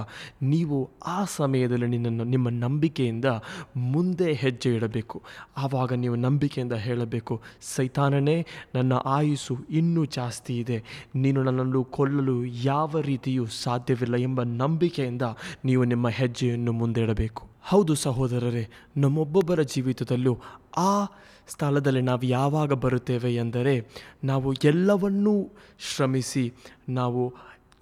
ನೀವು 0.43 0.91
ಆ 1.07 1.25
ಸಮಯದಲ್ಲಿ 1.25 1.87
ನಿನ್ನನ್ನು, 1.87 2.25
ನಿಮ್ಮ 2.25 2.49
ನಂಬಿಕೆಯಿಂದ 2.49 3.25
ಮುಂದೆ 3.77 4.33
ಹೆಜ್ಜೆ 4.33 4.75
ಇಡಬೇಕು. 4.75 5.23
ಆವಾಗ 5.57 5.93
ನೀವು 5.93 6.15
ನಂಬಿಕೆಯಿಂದ 6.15 6.73
ಹೇಳಬೇಕು, 6.73 7.43
ಸೈತಾನನೇ, 7.61 8.47
ನನ್ನ 8.75 8.93
ಆಯುಸ್ಸು 9.05 9.57
ಇನ್ನೂ 9.71 10.05
ಜಾಸ್ತಿ 10.05 10.59
ಇದೆ. 10.59 11.09
ನೀನು 11.15 11.43
ನನ್ನನ್ನು 11.43 11.85
ಕೊಲ್ಲಲು 11.85 12.45
ಯಾವ 12.45 13.01
ರೀತಿಯೂ 13.01 13.47
ಸಾಧ್ಯವಿಲ್ಲ 13.47 14.17
ಎಂಬ 14.17 14.43
ನಂಬಿಕೆಯಿಂದ 14.43 15.23
ನೀವು 15.65 15.85
ನಿಮ್ಮ 15.85 16.09
ಹೆಜ್ಜೆಯನ್ನು 16.09 16.73
ಮುಂದೆ 16.73 17.01
ಇಡಬೇಕು. 17.01 17.47
ಹೌದು 17.63 17.95
ಸಹೋದರರೇ, 17.95 18.69
ನಮ್ಮೊಬ್ಬೊಬ್ಬರ 18.97 19.63
ಜೀವಿತದಲ್ಲೂ 19.63 20.39
ಆ 20.77 21.05
ಸ್ಥಳದಲ್ಲಿ 21.51 22.03
ನಾವು 22.03 22.25
ಯಾವಾಗ 22.31 22.73
ಬರುತ್ತೇವೆ 22.81 23.31
ಎಂದರೆ 23.37 23.75
ನಾವು 24.25 24.49
ಎಲ್ಲವನ್ನೂ 24.65 25.35
ಶ್ರಮಿಸಿ 25.89 26.45
ನಾವು 26.93 27.23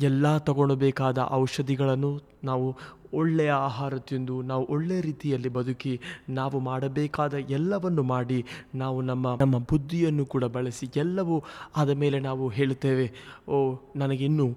ಎಲ್ಲ 0.03 0.27
ತಗೊಳ್ಬೇಕಾದ 0.47 1.19
ಔಷಧಿಗಳನ್ನು 1.35 2.11
ನಾವು 2.45 2.67
ಒಳ್ಳೆಯ 3.13 3.53
ಆಹಾರ 3.67 3.95
ತಿಂದು 4.09 4.35
ನಾವು 4.43 4.65
ಒಳ್ಳೆಯ 4.69 5.01
ರೀತಿಯಲ್ಲಿ 5.01 5.51
ಬದುಕಿ 5.51 5.93
ನಾವು 6.31 6.57
ಮಾಡಬೇಕಾದ 6.61 7.35
ಎಲ್ಲವನ್ನು 7.51 8.03
ಮಾಡಿ 8.11 8.39
ನಾವು 8.75 8.99
ನಮ್ಮ 9.03 9.33
ನಮ್ಮ 9.41 9.59
ಬುದ್ಧಿಯನ್ನು 9.71 10.25
ಕೂಡ 10.27 10.45
ಬಳಸಿ 10.57 10.87
ಎಲ್ಲವೂ 10.97 11.37
ಆದ 11.77 11.91
ಮೇಲೆ 11.99 12.21
ನಾವು 12.21 12.49
ಹೇಳುತ್ತೇವೆ 12.49 13.07
ಓ, 13.49 13.59
ನನಗಿನ್ನೂ 13.97 14.49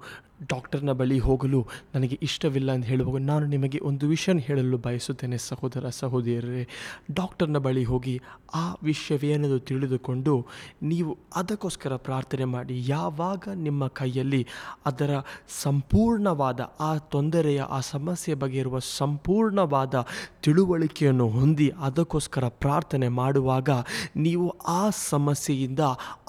ಡಾಕ್ಟರ್ನ 0.50 0.92
ಬಳಿ 0.92 1.20
ಹೋಗಲು 1.20 1.68
ನನಗೆ 1.96 2.20
ಇಷ್ಟವಿಲ್ಲ 2.24 2.74
ಎಂದು 2.74 2.88
ಹೇಳುವಾಗ 2.88 3.22
ನಾನು 3.22 3.46
ನಿಮಗೆ 3.46 3.80
ಒಂದು 3.80 4.08
ವಿಷಯ 4.08 4.34
ಹೇಳಲು 4.38 4.78
ಬಯಸುತ್ತೇನೆ, 4.78 5.38
ಸಹೋದರ, 5.38 5.90
ಸಹೋದರಿಯರೇ. 5.90 6.68
ಡಾಕ್ಟರ್ನ 7.12 7.58
ಬಳಿ 7.58 7.84
ಹೋಗಿ 7.84 8.22
ಆ 8.56 8.76
ವಿಷಯವೇನೆಂದು 8.84 9.60
ತಿಳಿದುಕೊಂಡು 9.60 10.48
ನೀವು 10.84 11.18
ಅದಕ್ಕೋಸ್ಕರ 11.36 11.96
ಪ್ರಾರ್ಥನೆ 11.96 12.46
ಮಾಡಿ, 12.46 12.84
ಯಾವಾಗ 12.88 13.44
ನಿಮ್ಮ 13.50 13.88
ಕೈಯಲ್ಲಿ 13.88 14.48
ಅದರ 14.86 15.12
ಸಂಪೂರ್ಣವಾದ 15.62 16.76
ಆ 16.80 16.98
ತೊಂದರೆಯ, 16.98 17.62
ಆ 17.62 17.80
ಸಮಸ್ಯೆ 17.80 18.34
ಬಗ್ಗೆ 18.34 18.58
ಇರುವ 18.58 18.80
ಸಂಪೂರ್ಣವಾದ 18.80 20.08
ತಿಳುವಳಿಕೆಯನ್ನು 20.44 21.28
ಹೊಂದಿ 21.28 21.70
ಅದಕ್ಕೋಸ್ಕರ 21.70 22.48
ಪ್ರಾರ್ಥನೆ 22.48 23.08
ಮಾಡುವಾಗ 23.08 23.70
ನೀವು 24.16 24.50
ಆ 24.68 24.90
ಸಮಸ್ಯೆಯಿಂದ 24.90 25.80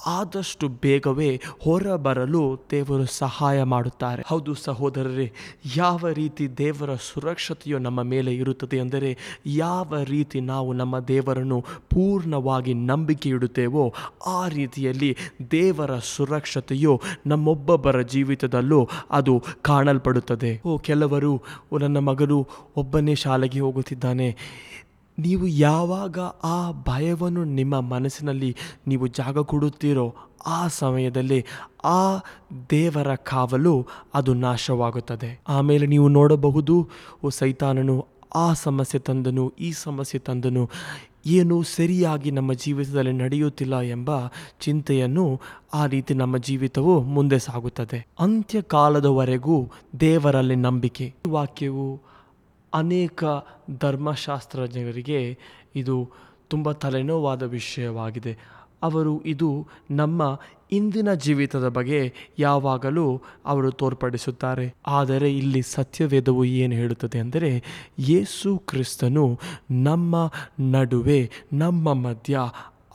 ಆದಷ್ಟು 0.05 0.67
ಬೇಗವೇ 0.67 1.41
ಹೊರಬರಲು 1.61 2.61
ದೇವರು 2.71 3.05
ಸಹಾಯ 3.05 3.63
ಮಾಡುತ್ತಾರೆ 3.63 4.02
ಹೌದು 4.25 4.53
ಸಹೋದರರೇ 4.53 5.31
ಯಾವ 5.75 6.09
ರೀತಿ 6.13 6.57
ದೇವರ 6.57 6.95
ಸುರಕ್ಷತೆಯು 6.95 7.79
ನಮ್ಮ 7.79 8.01
ಮೇಲೆ 8.01 8.35
ಇರುತ್ತದೆ 8.35 8.79
ಅಂದರೆ 8.79 9.17
ಯಾವ 9.45 10.03
ರೀತಿ 10.03 10.39
ನಾವು 10.39 10.73
ನಮ್ಮ 10.73 10.99
ದೇವರನ್ನು 10.99 11.61
ಪೂರ್ಣವಾಗಿ 11.89 12.73
ನಂಬಿಕೆ 12.73 13.29
ಇಡುತ್ತೇವೋ 13.29 13.93
ಆ 14.27 14.47
ರೀತಿಯಲ್ಲಿ 14.47 15.17
ದೇವರ 15.51 15.99
ಸುರಕ್ಷತೆಯು 15.99 17.01
ನಮ್ಮೊಬ್ಬೊಬ್ಬರ 17.25 18.01
ಜೀವಿತದಲ್ಲೂ 18.01 18.89
ಅದು 19.11 19.43
ಕಾಣಲ್ಪಡುತ್ತದೆ. 19.61 20.61
ಓ 20.65 20.77
ಕೆಲವರು 20.77 21.43
"ಓ, 21.71 21.77
ನನ್ನ 21.77 21.97
ಮಗನು 21.97 22.47
ಒಬ್ಬನೇ 22.75 23.15
ಶಾಲೆಗೆ 23.15 23.59
ಹೋಗುತ್ತಿದ್ದಾನೆ. 23.59 24.37
ನೀವು 25.19 25.47
ಯಾವಾಗ 25.47 26.19
ಆ 26.43 26.71
ಭಯವನ್ನು 26.71 27.43
ನಿಮ್ಮ 27.43 27.79
ಮನಸ್ಸಿನಲ್ಲಿ 27.79 28.55
ನೀವು 28.87 29.07
ಜಾಗ 29.07 29.39
ಕೊಡುತ್ತೀರೋ 29.39 30.15
ಆ 30.45 30.67
ಸಮಯದಲ್ಲಿ 30.67 31.45
ಆ 31.85 32.17
ದೇವರ 32.69 33.15
ಕಾವಲು 33.15 33.87
ಅದು 34.13 34.33
ನಾಶವಾಗುತ್ತದೆ. 34.33 35.41
ಆಮೇಲೆ 35.47 35.85
ನೀವು 35.85 36.07
ನೋಡಬಹುದು, 36.07 36.89
ಓ 37.23 37.29
ಸೈತಾನನು, 37.29 38.07
ಆ 38.35 38.53
ಸಮಸ್ಯೆ 38.53 38.99
ತಂದನು, 38.99 39.53
ಈ 39.59 39.71
ಸಮಸ್ಯೆ 39.71 40.19
ತಂದನು, 40.19 40.69
ಏನು 41.25 41.63
ಸರಿಯಾಗಿ 41.63 42.31
ನಮ್ಮ 42.31 42.53
ಜೀವಿತದಲ್ಲಿ 42.53 43.11
ನಡೆಯುತ್ತಿಲ್ಲ 43.11 43.81
ಎಂಬ 43.81 44.09
ಚಿಂತೆಯನ್ನು 44.59 45.41
ಆ 45.73 45.85
ರೀತಿ 45.85 46.13
ನಮ್ಮ 46.13 46.37
ಜೀವಿತವು 46.37 47.01
ಮುಂದೆ 47.01 47.39
ಸಾಗುತ್ತದೆ. 47.39 48.07
ಅಂತ್ಯಕಾಲದವರೆಗೂ 48.19 49.71
ದೇವರಲ್ಲಿ 49.99 50.55
ನಂಬಿಕೆ. 50.55 51.13
ವಾಕ್ಯವು 51.27 52.12
ಅನೇಕ 52.73 53.23
ಧರ್ಮಶಾಸ್ತ್ರಜ್ಞರಿಗೆ 53.79 55.37
ಇದು 55.75 56.09
ತುಂಬ 56.47 56.71
ತಲೆನೋವಾದ 56.71 57.43
ವಿಷಯವಾಗಿದೆ. 57.43 58.37
ಅವರು 58.83 59.21
ಇದು 59.21 59.67
ನಮ್ಮ 59.91 60.39
ಇಂದಿನ 60.71 61.13
ಜೀವಿತದ 61.13 61.67
ಬಗ್ಗೆ 61.67 62.13
ಯಾವಾಗಲೂ 62.39 63.21
ಅವರು 63.45 63.71
ತೋರ್ಪಡಿಸುತ್ತಾರೆ. 63.71 64.75
ಆದರೆ 64.87 65.37
ಇಲ್ಲಿ 65.37 65.61
ಸತ್ಯವೇದವು 65.61 66.45
ಏನು 66.45 66.73
ಹೇಳುತ್ತದೆ 66.73 67.19
ಅಂದರೆ, 67.19 67.63
ಯೇಸು 67.99 68.57
ಕ್ರಿಸ್ತನು 68.57 69.39
ನಮ್ಮ 69.71 70.31
ನಡುವೆ, 70.59 71.29
ನಮ್ಮ 71.53 71.93
ಮಧ್ಯ, 71.93 72.39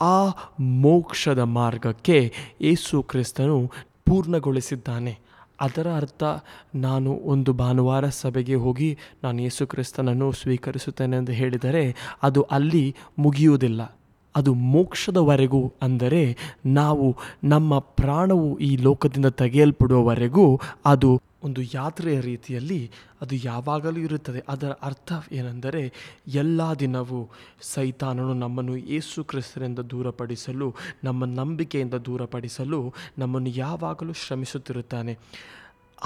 ಆ 0.00 0.26
ಮೋಕ್ಷದ 0.60 1.38
ಮಾರ್ಗಕ್ಕೆ 1.38 2.32
ಯೇಸು 2.60 3.02
ಕ್ರಿಸ್ತನು 3.02 3.70
ಪೂರ್ಣಗೊಳಿಸಿದ್ದಾನೆ. 4.06 5.27
ಅದರ 5.61 5.94
ಅರ್ಥ 5.97 6.25
ನಾನು 6.75 7.21
ಒಂದು 7.25 7.53
ಭಾನುವಾರ 7.53 8.09
ಸಭೆಗೆ 8.09 8.55
ಹೋಗಿ 8.55 8.99
ನಾನು 9.25 9.42
ಯೇಸು 9.42 9.66
ಕ್ರಿಸ್ತನನ್ನು 9.66 10.33
ಸ್ವೀಕರಿಸುತ್ತೇನೆ 10.33 11.16
ಎಂದು 11.16 11.33
ಹೇಳಿದರೆ 11.33 11.97
ಅದು 12.23 12.42
ಅಲ್ಲಿ 12.42 12.94
ಮುಗಿಯುವುದಿಲ್ಲ. 13.18 13.94
ಅದು 14.37 14.55
ಮೋಕ್ಷದವರೆಗೂ 14.55 15.73
ಅಂದರೆ 15.83 16.37
ನಾವು 16.66 17.16
ನಮ್ಮ 17.44 17.79
ಪ್ರಾಣವು 17.79 18.59
ಈ 18.59 18.77
ಲೋಕದಿಂದ 18.77 19.27
ತೆಗೆಯಲ್ಪಡುವವರೆಗೂ 19.27 20.61
ಅದು 20.85 21.23
ಒಂದು 21.44 21.62
ಯಾತ್ರೆಯ 21.74 22.20
ರೀತಿಯಲ್ಲಿ 22.20 22.90
ಅದು 23.20 23.35
ಯಾವಾಗಲೂ 23.35 24.01
ಇರುತ್ತದೆ. 24.01 24.44
ಅದರ 24.48 24.70
ಅರ್ಥ 24.70 25.12
ಏನೆಂದರೆ, 25.33 25.92
ಎಲ್ಲ 26.27 26.61
ದಿನವೂ 26.79 27.31
ಸೈತಾನನು 27.62 28.35
ನಮ್ಮನ್ನು 28.35 28.77
ಯೇಸು 28.77 29.24
ಕ್ರಿಸ್ತರಿಂದ 29.24 29.79
ದೂರಪಡಿಸಲು, 29.79 30.74
ನಮ್ಮ 31.05 31.24
ನಂಬಿಕೆಯಿಂದ 31.24 31.94
ದೂರಪಡಿಸಲು 31.94 32.94
ನಮ್ಮನ್ನು 33.18 33.48
ಯಾವಾಗಲೂ 33.48 34.12
ಶ್ರಮಿಸುತ್ತಿರುತ್ತಾನೆ. 34.12 35.18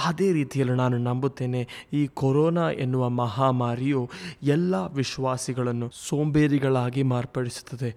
ಅದೇ 0.06 0.32
ರೀತಿಯಲ್ಲಿ 0.32 0.74
ನಾನು 0.74 0.98
ನಂಬುತ್ತೇನೆ, 0.98 1.68
ಈ 1.92 2.06
ಕೊರೋನಾ 2.06 2.70
ಎನ್ನುವ 2.70 3.08
ಮಹಾಮಾರಿಯು 3.08 4.10
ಎಲ್ಲ 4.42 4.74
ವಿಶ್ವಾಸಿಗಳನ್ನು 4.74 5.90
ಸೋಂಬೇರಿಗಳಾಗಿ 5.94 7.02
ಮಾರ್ಪಡಿಸುತ್ತದೆ. 7.02 7.94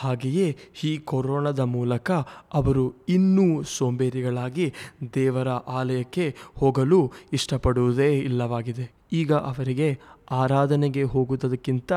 ಹಾಗೆಯೇ 0.00 0.56
ಈ 0.84 0.98
ಕೊರೋನಾದ 0.98 1.60
ಮೂಲಕ 1.60 2.10
ಅವರು 2.54 2.94
ಇನ್ನೂ 3.08 3.62
ಸೋಂಬೇರಿಗಳಾಗಿ 3.62 4.72
ದೇವರ 5.14 5.48
ಆಲಯಕ್ಕೆ 5.48 6.34
ಹೋಗಲು 6.54 7.12
ಇಷ್ಟಪಡುವುದೇ 7.32 8.18
ಇಲ್ಲವಾಗಿದೆ. 8.18 8.94
ಈಗ 9.12 9.32
ಅವರಿಗೆ 9.32 9.98
ಆರಾಧನೆಗೆ 10.30 11.02
ಹೋಗುವುದಕ್ಕಿಂತ 11.02 11.92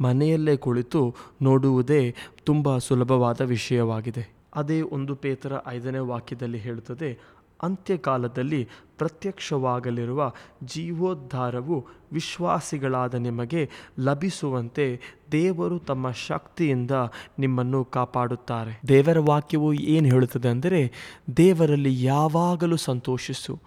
ಮನೆಯಲ್ಲೇ 0.00 0.56
ಕುಳಿತು 0.56 1.14
ನೋಡುವುದೇ 1.42 2.14
ತುಂಬ 2.44 2.78
ಸುಲಭವಾದ 2.78 3.40
ವಿಷಯವಾಗಿದೆ. 3.40 4.40
ಅದೇ 4.54 4.82
ಒಂದು 4.82 5.14
ಪೇತರ 5.14 5.52
ಐದನೇ 5.68 5.98
ವಾಕ್ಯದಲ್ಲಿ 5.98 6.58
ಹೇಳುತ್ತದೆ 6.58 7.18
ಅಂತ್ಯಕಾಲದಲ್ಲಿ 7.62 8.68
ಪ್ರತ್ಯಕ್ಷವಾಗಲಿರುವ 8.98 10.32
ಜೀವೋದ್ಧಾರವು 10.64 11.86
ವಿಶ್ವಾಸಿಗಳಾದ 12.12 13.14
ನಿಮಗೆ 13.14 13.70
ಲಭಿಸುವಂತೆ 13.98 15.00
ದೇವರು 15.32 15.78
ತಮ್ಮ 15.78 16.10
ಶಕ್ತಿಯಿಂದ 16.10 16.90
ನಿಮ್ಮನ್ನು 17.38 17.84
ಕಾಪಾಡುತ್ತಾರೆ. 17.84 18.80
ದೇವರ 18.88 19.18
ವಾಕ್ಯವು 19.18 19.72
ಏನು 19.72 20.06
ಹೇಳುತ್ತದೆ 20.06 20.48
ಅಂದರೆ, 20.48 20.92
ದೇವರಲ್ಲಿ 21.36 22.04
ಯಾವಾಗಲೂ 22.04 22.76
ಸಂತೋಷಿಸು, 22.76 23.60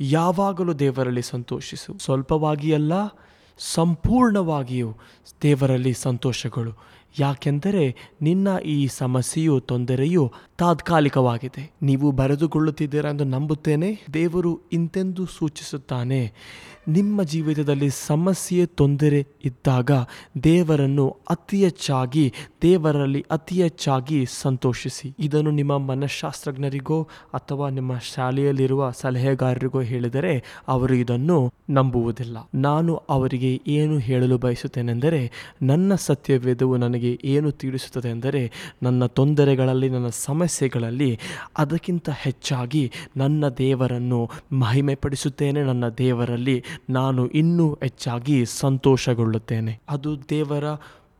ಯಾವಾಗಲೂ 0.00 0.72
ದೇವರಲ್ಲಿ 0.72 1.22
ಸಂತೋಷಿಸು. 1.22 1.98
ಸ್ವಲ್ಪವಾಗಿ 1.98 2.74
ಅಲ್ಲ 2.74 2.92
ಸಂಪೂರ್ಣವಾಗಿಯೂ 3.58 4.96
ದೇವರಲ್ಲಿ 5.42 5.92
ಸಂತೋಷಗಳು 5.92 6.72
ಯಾಕೆಂದರೆ 7.18 8.14
ನಿನ್ನ 8.22 8.48
ಈ 8.64 8.86
ಸಮಸ್ಯೆಯು 8.86 9.60
ತೊಂದರೆಯು 9.60 10.32
ತಾತ್ಕಾಲಿಕವಾಗಿದೆ. 10.58 11.72
ನೀವು 11.82 12.10
ಬರೆದುಕೊಳ್ಳುತ್ತಿದ್ದೀರಾ 12.10 13.10
ಎಂದು 13.10 13.24
ನಂಬುತ್ತೇನೆ. 13.24 14.00
ದೇವರು 14.14 14.60
ಇಂತೆಂದು 14.72 15.26
ಸೂಚಿಸುತ್ತಾನೆ. 15.26 16.32
ನಿಮ್ಮ 16.88 17.22
ಜೀವಿತದಲ್ಲಿ 17.22 17.90
ಸಮಸ್ಯೆ, 18.06 18.66
ತೊಂದರೆ 18.66 19.26
ಇದ್ದಾಗ 19.44 19.90
ದೇವರನ್ನು 20.44 21.16
ಅತಿ 21.30 21.64
ಹೆಚ್ಚಾಗಿ 21.64 22.32
ದೇವರಲ್ಲಿ 22.62 23.24
ಅತಿ 23.30 23.62
ಹೆಚ್ಚಾಗಿ 23.62 24.24
ಸಂತೋಷಿಸಿ. 24.40 25.14
ಇದನ್ನು 25.18 25.50
ನಿಮ್ಮ 25.50 25.78
ಮನಃಶಾಸ್ತ್ರಜ್ಞರಿಗೋ 25.78 27.08
ಅಥವಾ 27.34 27.68
ನಿಮ್ಮ 27.68 27.98
ಶಾಲೆಯಲ್ಲಿರುವ 27.98 28.90
ಸಲಹೆಗಾರರಿಗೋ 28.90 29.80
ಹೇಳಿದರೆ 29.80 30.62
ಅವರು 30.68 30.94
ಇದನ್ನು 30.94 31.52
ನಂಬುವುದಿಲ್ಲ. 31.70 32.38
ನಾನು 32.54 32.96
ಅವರಿಗೆ 32.96 33.60
ಏನು 33.66 33.98
ಹೇಳಲು 33.98 34.38
ಬಯಸುತ್ತೇನೆಂದರೆ, 34.38 35.30
ನನ್ನ 35.62 35.94
ಸತ್ಯವೇದವು 35.94 36.76
ನನಗೆ 36.76 37.18
ಏನು 37.24 37.50
ತಿಳಿಸುತ್ತದೆ 37.50 38.08
ಎಂದರೆ, 38.08 38.52
ನನ್ನ 38.82 39.06
ತೊಂದರೆಗಳಲ್ಲಿ, 39.06 39.88
ನನ್ನ 39.88 40.06
ಸಮಸ್ಯೆಗಳಲ್ಲಿ 40.06 41.18
ಅದಕ್ಕಿಂತ 41.58 42.10
ಹೆಚ್ಚಾಗಿ 42.10 42.92
ನನ್ನ 43.16 43.48
ದೇವರನ್ನು 43.48 44.30
ಮಹಿಮೆಪಡಿಸುತ್ತೇನೆ, 44.52 45.62
ನನ್ನ 45.62 45.88
ದೇವರಲ್ಲಿ 45.88 46.64
ನಾನು 46.90 47.26
ಇನ್ನೂ 47.26 47.78
ಹೆಚ್ಚಾಗಿ 47.82 48.46
ಸಂತೋಷಗೊಳ್ಳುತ್ತೇನೆ. 48.46 49.80
ಅದು 49.88 50.28
ದೇವರ 50.28 50.64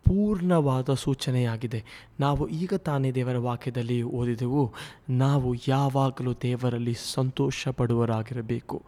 ಪೂರ್ಣವಾದ 0.04 0.94
ಸೂಚನೆಯಾಗಿದೆ. 0.94 1.84
ನಾವು 2.20 2.48
ಈಗ 2.48 2.74
ತಾನೇ 2.74 3.12
ದೇವರ 3.12 3.38
ವಾಕ್ಯದಲ್ಲಿ 3.38 4.02
ಓದಿದೆವು, 4.02 4.72
ನಾವು 5.10 5.54
ಯಾವಾಗಲೂ 5.68 6.32
ದೇವರಲ್ಲಿ 6.42 6.94
ಸಂತೋಷ 7.12 7.68
ಪಡುವರಾಗಿರಬೇಕು 7.68 8.82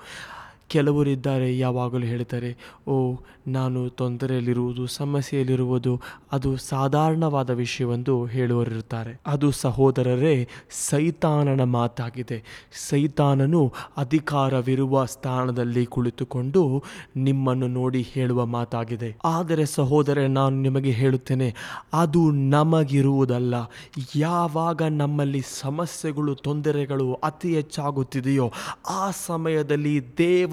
ಕೆಲವರಿದ್ದಾರೆ 0.70 1.59
ಯಾವಾಗಲೂ 1.59 2.06
ಹೇಳ್ತಾರೆ, 2.06 2.50
ಓ, 2.88 3.16
ನಾನು 3.48 3.88
ತೊಂದರೆಯಲ್ಲಿರುವುದು, 3.88 4.87
ಸಮಸ್ಯೆಯಲ್ಲಿರುವುದು, 4.87 6.00
ಅದು 6.33 6.56
ಸಾಧಾರಣವಾದ 6.56 7.50
ವಿಷಯವೆಂದು 7.50 8.24
ಹೇಳುವರಿರುತ್ತಾರೆ 8.24 9.20
ಅದು 9.26 9.50
ಸಹೋದರರೇ, 9.50 10.48
ಸೈತಾನನ 10.70 11.62
ಮಾತಾಗಿದೆ. 11.62 12.42
ಸೈತಾನನು 12.88 13.72
ಅಧಿಕಾರವಿರುವ 13.96 15.04
ಸ್ಥಾನದಲ್ಲಿ 15.04 15.87
ಕುಳಿತುಕೊಂಡು 15.87 16.83
ನಿಮ್ಮನ್ನು 17.16 17.68
ನೋಡಿ 17.68 18.02
ಹೇಳುವ 18.02 18.46
ಮಾತಾಗಿದೆ. 18.46 19.16
ಆದರೆ 19.24 19.66
ಸಹೋದರ, 19.66 20.18
ನಾನು 20.26 20.56
ನಿಮಗೆ 20.56 20.90
ಹೇಳುತ್ತೇನೆ, 20.90 21.54
ಅದು 21.92 22.30
ನಮಗಿರುವುದಲ್ಲ. 22.30 23.54
ಯಾವಾಗ 24.14 24.83
ನಮ್ಮಲ್ಲಿ 24.83 25.42
ಸಮಸ್ಯೆಗಳು, 25.61 26.35
ತೊಂದರೆಗಳು 26.35 27.12
ಅತಿ 27.14 27.54
ಹೆಚ್ಚಾಗುತ್ತಿದೆಯೋ, 27.54 28.52
ಆ 28.88 29.11
ಸಮಯದಲ್ಲಿ 29.26 30.00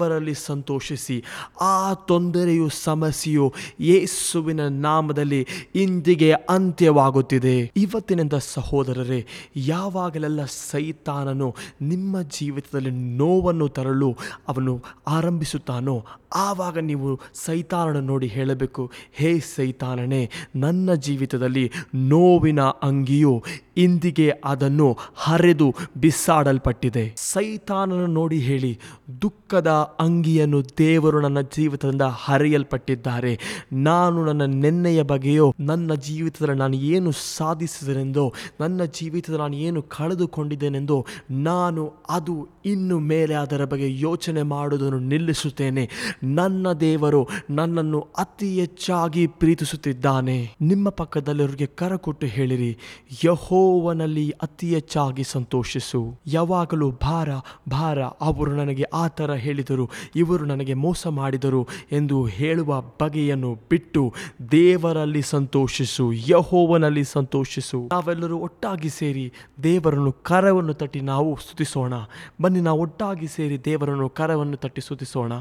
ದೇವರಲ್ಲಿ 0.08 0.34
ಸಂತೋಷಿಸಿ, 0.34 1.24
ಆ 1.60 1.94
ತೊಂದರೆಯು 1.94 2.68
ಸಮಸ್ಯೆಯು 2.68 3.52
ಯೇಸುವಿನ 3.80 4.68
ನಾಮದಲ್ಲಿ 4.68 5.46
ಇಂದಿಗೆ 5.74 6.32
ಅಂತ್ಯವಾಗುತ್ತಿದೆ. 6.32 7.72
ಇವತ್ತಿನಿಂದ 7.76 8.32
ಸಹೋದರರೇ, 8.40 9.26
ಯಾವಾಗಲೆಲ್ಲ 9.56 10.44
ಸೈತಾನನು 10.44 11.54
ನಿಮ್ಮ 11.82 12.22
ಜೀವಿತದಲ್ಲಿ 12.22 12.90
ನೋವನ್ನು 12.90 13.68
ತರಲು 13.68 14.16
ಅವನು 14.48 14.82
ಆರಂಭಿಸುತ್ತಾನೋ 15.06 16.04
ಆವಾಗ 16.36 16.78
ನೀವು 16.78 17.20
ಸೈತಾನನ 17.34 18.00
ನೋಡಿ 18.00 18.26
ಹೇಳಬೇಕು, 18.26 18.90
ಹೇ 19.12 19.38
ಸೈತಾನನೇ, 19.38 20.30
ನನ್ನ 20.56 20.94
ಜೀವಿತದಲ್ಲಿ 20.94 21.70
ನೋವಿನ 21.94 22.60
ಅಂಗಿಯು 22.60 23.42
ಇಂದಿಗೆ 23.76 24.30
ಅದನ್ನು 24.44 24.96
ಹರಿದು 25.14 25.74
ಬಿಸಾಡಲ್ಪಟ್ಟಿದೆ. 25.96 27.14
ಸೈತಾನನ 27.16 28.06
ನೋಡಿ 28.06 28.38
ಹೇಳಿ, 28.38 28.78
ದುಃಖದ 29.22 29.66
ಅಂಗಿಯನ್ನು 30.00 30.62
ದೇವರು 30.78 31.20
ನನ್ನ 31.20 31.40
ಜೀವಿತದಿಂದ 31.40 32.02
ಹರಿಯಲ್ಪಟ್ಟಿದ್ದಾರೆ. 32.02 33.38
ನಾನು 33.72 34.24
ನನ್ನ 34.24 34.42
ನೆನ್ನೆಯ 34.42 35.02
ಬಗೆಯೋ, 35.02 35.54
ನನ್ನ 35.60 35.94
ಜೀವಿತದಲ್ಲಿ 35.94 36.58
ನಾನು 36.58 36.76
ಏನು 36.76 37.12
ಸಾಧಿಸಿದನೆಂದೋ, 37.12 38.32
ನನ್ನ 38.60 38.84
ಜೀವಿತದಲ್ಲಿ 38.84 39.42
ನಾನು 39.42 39.56
ಏನು 39.56 39.82
ಕಳೆದುಕೊಂಡಿದ್ದೇನೆಂದೋ, 39.82 41.06
ನಾನು 41.30 41.92
ಅದು 42.10 42.48
ಇನ್ನು 42.64 42.98
ಮೇಲೆ 42.98 43.34
ಅದರ 43.34 43.64
ಬಗ್ಗೆ 43.64 44.00
ಯೋಚನೆ 44.00 44.42
ಮಾಡುವುದನ್ನು 44.42 44.98
ನಿಲ್ಲಿಸುತ್ತೇನೆ. 44.98 45.88
ನನ್ನ 46.22 46.72
ದೇವರು 46.72 47.28
ನನ್ನನ್ನು 47.50 48.00
ಅತಿ 48.18 48.60
ಹೆಚ್ಚಾಗಿ 48.60 49.26
ಪ್ರೀತಿಸುತ್ತಿದ್ದಾನೆ. 49.26 50.56
ನಿಮ್ಮ 50.60 50.88
ಪಕ್ಕದಲ್ಲಿರೋರಿಗೆ 50.88 51.66
ಕರ 51.66 51.96
ಕೊಟ್ಟು 51.96 52.26
ಹೇಳಿರಿ, 52.26 52.76
ಯಹೋವನಲ್ಲಿ 53.24 54.30
ಅತಿ 54.30 54.74
ಹೆಚ್ಚಾಗಿ 54.74 55.24
ಸಂತೋಷಿಸು. 55.24 56.18
ಯಾವಾಗಲೂ 56.26 56.90
ಭಾರ 56.90 57.28
ಭಾರ, 57.68 57.98
ಅವರು 58.02 58.52
ನನಗೆ 58.52 58.82
ಆ 58.82 59.08
ಥರ 59.08 59.32
ಹೇಳಿದರು, 59.32 59.90
ಇವರು 60.16 60.44
ನನಗೆ 60.44 60.74
ಮೋಸ 60.74 61.06
ಮಾಡಿದರು 61.06 61.68
ಎಂದು 61.92 62.24
ಹೇಳುವ 62.24 62.80
ಬಗೆಯನ್ನು 62.80 63.54
ಬಿಟ್ಟು 63.70 64.12
ದೇವರಲ್ಲಿ 64.50 65.22
ಸಂತೋಷಿಸು, 65.22 66.12
ಯಹೋವನಲ್ಲಿ 66.12 67.04
ಸಂತೋಷಿಸು. 67.04 67.88
ನಾವೆಲ್ಲರೂ 67.92 68.38
ಒಟ್ಟಾಗಿ 68.38 68.88
ಸೇರಿ 68.88 69.32
ದೇವರನ್ನು 69.62 70.12
ಕರವನ್ನು 70.12 70.74
ತಟ್ಟಿ 70.74 71.00
ನಾವು 71.00 71.36
ಸ್ತುತಿಸೋಣ. 71.36 71.94
ಬನ್ನಿ, 72.42 72.60
ನಾವು 72.60 72.80
ಒಟ್ಟಾಗಿ 72.80 73.26
ಸೇರಿ 73.26 73.64
ದೇವರನ್ನು 73.64 74.08
ಕರವನ್ನು 74.08 74.56
ತಟ್ಟಿ 74.56 74.80
ಸ್ತುತಿಸೋಣ. 74.80 75.32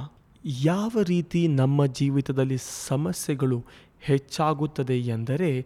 ಯಾವ 0.48 0.92
ರೀತಿ 1.04 1.48
ನಮ್ಮ 1.48 1.86
ಜೀವಿತದಲ್ಲಿ 1.86 2.58
ಸಮಸ್ಯೆಗಳು 2.88 3.66
ಹೆಚ್ಚಾಗುತ್ತದೆ 4.00 5.00
ಎಂದರೆ 5.00 5.66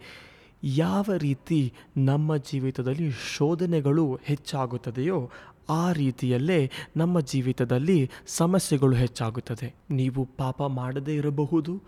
ಯಾವ 0.63 1.05
ರೀತಿ 1.17 1.73
ನಮ್ಮ 1.97 2.37
ಜೀವಿತದಲ್ಲಿ 2.37 3.11
ಶೋಧನೆಗಳು 3.11 4.19
ಹೆಚ್ಚಾಗುತ್ತದೆಯೋ 4.23 5.29
ಆ 5.69 5.91
ರೀತಿಯಲ್ಲೇ 5.91 6.71
ನಮ್ಮ 6.97 7.19
ಜೀವಿತದಲ್ಲಿ 7.19 8.09
ಸಮಸ್ಯೆಗಳು 8.27 8.95
ಹೆಚ್ಚಾಗುತ್ತದೆ. 8.95 9.75
ನೀವು 9.89 10.27
ಪಾಪ 10.37 10.63
ಮಾಡದೇ 10.63 11.15
ಇರಬಹುದು, 11.15 11.81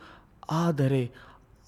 ಆದರೆ 0.52 1.12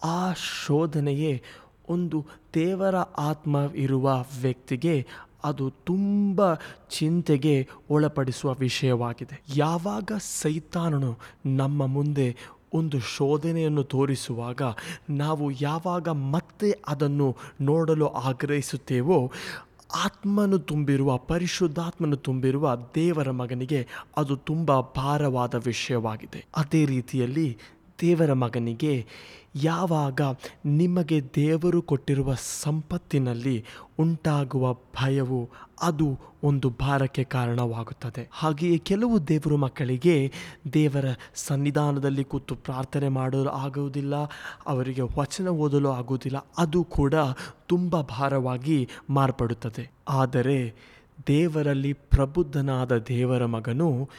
ಆ 0.03 0.33
ಶೋಧನೆಯೇ 0.33 1.41
ಒಂದು 1.89 2.25
ದೇವರ 2.53 2.95
ಆತ್ಮ 2.95 3.71
ಇರುವ 3.75 4.25
ವ್ಯಕ್ತಿಗೆ 4.41 5.07
ಅದು 5.45 5.69
ತುಂಬ 5.69 6.53
ಚಿಂತೆಗೆ 6.89 7.55
ಒಳಪಡಿಸುವ 7.89 8.53
ವಿಷಯವಾಗಿದೆ. 8.53 9.43
ಯಾವಾಗ 9.55 10.11
ಸೈತಾನನು 10.41 11.11
ನಮ್ಮ 11.45 11.85
ಮುಂದೆ 11.85 12.27
ಒಂದು 12.73 12.99
ಶೋಧನೆಯನ್ನು 12.99 13.83
ತೋರಿಸುವಾಗ, 13.83 14.61
ನಾವು 15.09 15.45
ಯಾವಾಗ 15.51 16.09
ಮತ್ತೆ 16.09 16.69
ಅದನ್ನು 16.87 17.27
ನೋಡಲು 17.61 18.07
ಆಗ್ರಹಿಸುತ್ತೇವೋ, 18.07 19.31
ಆತ್ಮನು 20.05 20.57
ತುಂಬಿರುವ, 20.59 21.17
ಪರಿಶುದ್ಧಾತ್ಮನು 21.17 22.17
ತುಂಬಿರುವ 22.17 22.65
ದೇವರ 22.95 23.31
ಮಗನಿಗೆ 23.31 23.87
ಅದು 24.17 24.35
ತುಂಬ 24.35 24.71
ಭಾರವಾದ 24.95 25.55
ವಿಷಯವಾಗಿದೆ. 25.65 26.45
ಅದೇ 26.55 26.85
ರೀತಿಯಲ್ಲಿ 26.85 27.47
ದೇವರ 28.01 28.33
ಮಗನಿಗೆ 28.33 29.05
ಯಾವಾಗ 29.63 30.21
ನಿಮಗೆ 30.65 31.21
ದೇವರು 31.35 31.81
ಕೊಟ್ಟಿರುವ 31.81 32.33
ಸಂಪತ್ತಿನಲ್ಲಿ 32.35 33.65
ಉಂಟಾಗುವ 33.99 34.73
ಭಯವು 34.73 35.49
ಅದು 35.81 36.19
ಒಂದು 36.43 36.69
ಭಾರಕ್ಕೆ 36.69 37.23
ಕಾರಣವಾಗುತ್ತದೆ. 37.23 38.29
ಹಾಗೆಯೇ 38.31 38.77
ಕೆಲವು 38.77 39.27
ದೇವರು 39.27 39.57
ಮಕ್ಕಳಿಗೆ 39.57 40.31
ದೇವರ 40.73 41.05
ಸನ್ನಿಧಾನದಲ್ಲಿ 41.35 42.23
ಕೂತು 42.23 42.55
ಪ್ರಾರ್ಥನೆ 42.55 43.09
ಮಾಡಲು 43.09 43.49
ಆಗುವುದಿಲ್ಲ, 43.49 44.15
ಅವರಿಗೆ 44.65 45.01
ವಚನ 45.01 45.47
ಓದಲು 45.47 45.89
ಆಗುವುದಿಲ್ಲ, 45.89 46.47
ಅದು 46.57 46.83
ಕೂಡ 46.83 47.13
ತುಂಬ 47.67 48.01
ಭಾರವಾಗಿ 48.01 48.89
ಮಾರ್ಪಡುತ್ತದೆ. 49.09 49.91
ಆದರೆ 50.09 50.73
ದೇವರಲ್ಲಿ 51.27 51.93
ಪ್ರಬುದ್ಧನಾದ 51.93 52.97
ದೇವರ 52.97 53.45
ಮಗನು, 53.45 54.09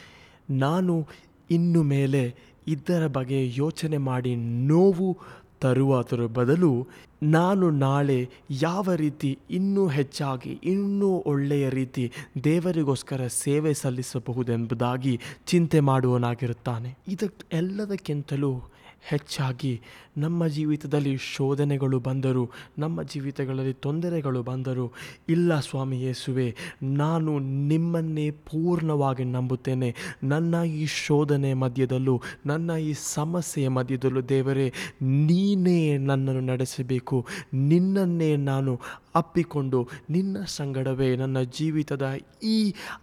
ನಾನು 0.51 1.07
ಇನ್ನು 1.51 1.83
ಮೇಲೆ 1.83 2.35
ಇದರ 2.67 3.07
ಬಗ್ಗೆ 3.07 3.57
ಯೋಚನೆ 3.57 3.99
ಮಾಡಿ 3.99 4.37
ನೋವು 4.67 5.19
ತರುವುದರ 5.61 6.27
ಬದಲು 6.27 6.87
ನಾನು 7.23 7.71
ನಾಳೆ 7.71 8.29
ಯಾವ 8.51 8.95
ರೀತಿ 8.95 9.39
ಇನ್ನೂ 9.51 9.87
ಹೆಚ್ಚಾಗಿ, 9.87 10.61
ಇನ್ನೂ 10.65 11.09
ಒಳ್ಳೆಯ 11.09 11.71
ರೀತಿ 11.71 12.13
ದೇವರಿಗೋಸ್ಕರ 12.45 13.27
ಸೇವೆ 13.27 13.75
ಸಲ್ಲಿಸಬಹುದೆಂಬುದಾಗಿ 13.75 15.21
ಚಿಂತೆ 15.47 15.81
ಮಾಡುವನಾಗಿರುತ್ತಾನೆ. 15.81 16.95
ಇದಕ್ಕೆ 17.09 17.57
ಎಲ್ಲದಕ್ಕಿಂತಲೂ 17.57 18.61
ಹೆಚ್ಚಾಗಿ 19.07 19.81
ನಮ್ಮ 20.19 20.47
ಜೀವಿತದಲ್ಲಿ 20.47 21.17
ಶೋಧನೆಗಳು 21.17 21.99
ಬಂದರು, 21.99 22.51
ನಮ್ಮ 22.79 23.03
ಜೀವಿತಗಳಲ್ಲಿ 23.03 23.73
ತೊಂದರೆಗಳು 23.73 24.43
ಬಂದರು, 24.43 24.93
ಇಲ್ಲ 25.29 25.61
ಸ್ವಾಮಿ 25.61 26.03
ಯೇಸುವೆ, 26.03 26.55
ನಾನು 26.83 27.39
ನಿಮ್ಮನ್ನೇ 27.39 28.31
ಪೂರ್ಣವಾಗಿ 28.31 29.25
ನಂಬುತ್ತೇನೆ. 29.25 29.95
ನನ್ನ 30.25 30.55
ಈ 30.65 30.87
ಶೋಧನೆ 30.87 31.55
ಮಧ್ಯದಲ್ಲೂ, 31.55 32.23
ನನ್ನ 32.47 32.71
ಈ 32.71 32.93
ಸಮಸ್ಯೆಯ 33.15 33.69
ಮಧ್ಯದಲ್ಲೂ 33.69 34.21
ದೇವರೇ, 34.21 34.73
ನೀನೇ 35.03 35.99
ನನ್ನನ್ನು 35.99 36.41
ನಡೆಸಬೇಕು. 36.41 37.27
ನಿನ್ನನ್ನೇ 37.55 38.37
ನಾನು 38.37 38.81
ಅಪ್ಪಿಕೊಂಡು 39.17 39.81
ನಿನ್ನ 40.11 40.45
ಸಂಗಡವೇ 40.47 41.09
ನನ್ನ 41.17 41.43
ಜೀವಿತದ 41.59 42.07
ಈ 42.43 42.57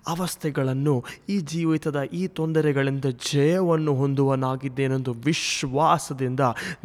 ಅವಸ್ಥೆಗಳನ್ನು, 0.08 0.96
ಈ 1.30 1.38
ಜೀವಿತದ 1.40 2.02
ಈ 2.14 2.28
ತೊಂದರೆಗಳಿಂದ 2.28 3.06
ಜಯವನ್ನು 3.32 3.94
ಹೊಂದುವನಾಗಿದ್ದೇನೆಂದು 3.96 5.14
ವಿಶ್ವಾಸದಿಂದ 5.14 6.40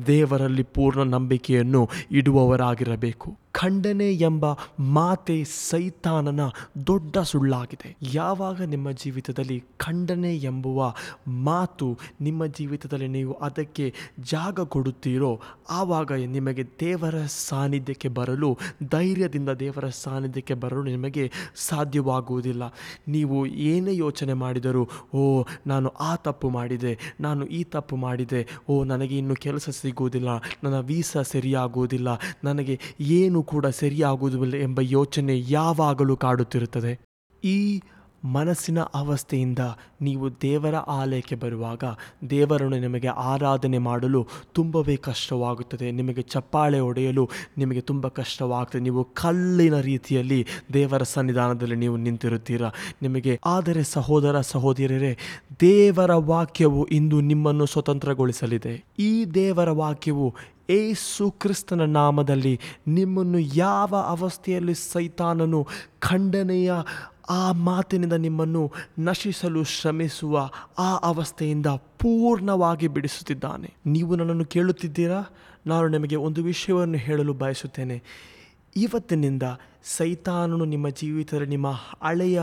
ದೇವರಲ್ಲಿ 0.06 0.62
ಪೂರ್ಣ 0.62 1.02
ನಂಬಿಕೆಯನ್ನು 1.02 1.82
ಇಡುವವರಾಗಿರಬೇಕು. 2.10 3.47
ಖಂಡನೆ 3.52 4.12
ಎಂಬ 4.12 4.44
ಮಾತೆ 4.80 5.44
ಸೈತಾನನ 5.44 6.40
ದೊಡ್ಡ 6.86 7.18
ಸುಳ್ಳಾಗಿದೆ. 7.18 7.96
ಯಾವಾಗ 8.02 8.62
ನಿಮ್ಮ 8.62 8.90
ಜೀವಿತದಲ್ಲಿ 8.90 9.64
ಖಂಡನೆ 9.76 10.36
ಎಂಬುವ 10.36 10.94
ಮಾತು 11.28 11.98
ನಿಮ್ಮ 12.20 12.46
ಜೀವಿತದಲ್ಲಿ 12.46 13.08
ನೀವು 13.08 13.32
ಅದಕ್ಕೆ 13.32 13.94
ಜಾಗ 14.20 14.60
ಕೊಡುತ್ತೀರೋ, 14.60 15.40
ಆವಾಗ 15.70 16.12
ನಿಮಗೆ 16.12 16.64
ದೇವರ 16.80 17.14
ಸಾನ್ನಿಧ್ಯಕ್ಕೆ 17.26 18.08
ಬರಲು, 18.08 18.58
ಧೈರ್ಯದಿಂದ 18.90 19.48
ದೇವರ 19.48 19.88
ಸಾನ್ನಿಧ್ಯಕ್ಕೆ 19.88 20.54
ಬರಲು 20.54 20.84
ನಿಮಗೆ 20.84 21.30
ಸಾಧ್ಯವಾಗುವುದಿಲ್ಲ. 21.54 22.62
ನೀವು 23.08 23.46
ಏನೇ 23.46 23.96
ಯೋಚನೆ 23.96 24.32
ಮಾಡಿದರೂ, 24.32 24.88
ಓ, 25.14 25.44
ನಾನು 25.66 25.88
ಆ 25.88 26.16
ತಪ್ಪು 26.16 26.50
ಮಾಡಿದೆ, 26.50 26.98
ನಾನು 27.20 27.46
ಈ 27.46 27.64
ತಪ್ಪು 27.64 27.96
ಮಾಡಿದೆ, 27.96 28.46
ಓ, 28.68 28.84
ನನಗೆ 28.84 29.18
ಇನ್ನು 29.18 29.34
ಕೆಲಸ 29.34 29.68
ಸಿಗುವುದಿಲ್ಲ, 29.68 30.28
ನನ್ನ 30.64 30.78
ವೀಸಾ 30.78 31.22
ಸರಿಯಾಗುವುದಿಲ್ಲ, 31.22 32.08
ನನಗೆ 32.44 32.80
ಏನು 33.00 33.42
ಕೂಡ 33.48 33.66
ಸರಿಯಾಗುವುದಿಲ್ಲ 33.80 34.56
ಎಂಬ 34.62 34.80
ಯೋಚನೆ 34.96 35.34
ಯಾವಾಗಲೂ 35.48 36.16
ಕಾಡುತ್ತಿರುತ್ತದೆ. 36.16 36.92
ಈ 37.44 37.58
ಮನಸ್ಸಿನ 38.24 38.80
ಅವಸ್ಥೆಯಿಂದ 38.80 39.58
ನೀವು 40.02 40.30
ದೇವರ 40.42 40.74
ಆಲಯಕ್ಕೆ 40.74 41.34
ಬರುವಾಗ 41.34 41.84
ದೇವರನ್ನು 42.30 42.78
ನಿಮಗೆ 42.78 43.08
ಆರಾಧನೆ 43.08 43.78
ಮಾಡಲು 43.78 44.26
ತುಂಬವೇ 44.52 44.96
ಕಷ್ಟವಾಗುತ್ತದೆ. 44.96 45.90
ನಿಮಗೆ 45.90 46.22
ಚಪ್ಪಾಳೆ 46.22 46.80
ಒಡೆಯಲು 46.80 47.30
ನಿಮಗೆ 47.58 47.80
ತುಂಬ 47.80 48.08
ಕಷ್ಟವಾಗುತ್ತದೆ 48.08 48.82
ನೀವು 48.82 49.04
ಕಲ್ಲಿನ 49.04 49.80
ರೀತಿಯಲ್ಲಿ 49.80 50.46
ದೇವರ 50.72 51.02
ಸನ್ನಿಧಾನದಲ್ಲಿ 51.02 51.76
ನೀವು 51.76 51.96
ನಿಂತಿರುತ್ತೀರಾ. 51.96 52.70
ನಿಮಗೆ, 53.02 53.40
ಆದರೆ 53.44 53.82
ಸಹೋದರ, 53.82 54.40
ಸಹೋದರಿಯರೇ, 54.40 55.18
ದೇವರ 55.60 56.14
ವಾಕ್ಯವು 56.14 56.84
ಇಂದು 56.84 57.20
ನಿಮ್ಮನ್ನು 57.20 57.66
ಸ್ವತಂತ್ರಗೊಳಿಸಲಿದೆ. 57.66 58.84
ಈ 58.98 59.24
ದೇವರ 59.24 59.70
ವಾಕ್ಯವು 59.70 60.34
ಏಸು 60.70 61.30
ಕ್ರಿಸ್ತನ 61.30 61.80
ನಾಮದಲ್ಲಿ 61.80 62.60
ನಿಮ್ಮನ್ನು 62.88 63.38
ಯಾವ 63.38 63.94
ಅವಸ್ಥೆಯಲ್ಲಿ 63.96 64.74
ಸೈತಾನನು 64.74 65.66
ಖಂಡನೆಯ 65.98 66.72
ಆ 67.28 67.52
ಮಾತಿನಿಂದ 67.52 68.12
ನಿಮ್ಮನ್ನು 68.12 68.72
ನಶಿಸಲು 68.98 69.64
ಶ್ರಮಿಸುವ 69.64 70.50
ಆ 70.78 70.96
ಅವಸ್ಥೆಯಿಂದ 70.96 71.66
ಪೂರ್ಣವಾಗಿ 71.66 72.88
ಬಿಡಿಸುತ್ತಿದ್ದಾನೆ. 72.88 73.74
ನೀವು 73.86 74.16
ನನ್ನನ್ನು 74.16 74.44
ಕೇಳುತ್ತಿದ್ದೀರಾ? 74.44 75.22
ನಾನು 75.66 75.88
ನಿಮಗೆ 75.88 76.16
ಒಂದು 76.16 76.42
ವಿಷಯವನ್ನು 76.42 76.98
ಹೇಳಲು 76.98 77.34
ಬಯಸುತ್ತೇನೆ. 77.34 78.02
ಇವತ್ತಿನಿಂದ 78.76 79.42
ಸೈತಾನನು 79.84 80.64
ನಿಮ್ಮ 80.64 80.88
ಜೀವಿತದಲ್ಲಿ 80.88 81.46
ನಿಮ್ಮ 81.46 81.66
ಹಳೆಯ 82.02 82.42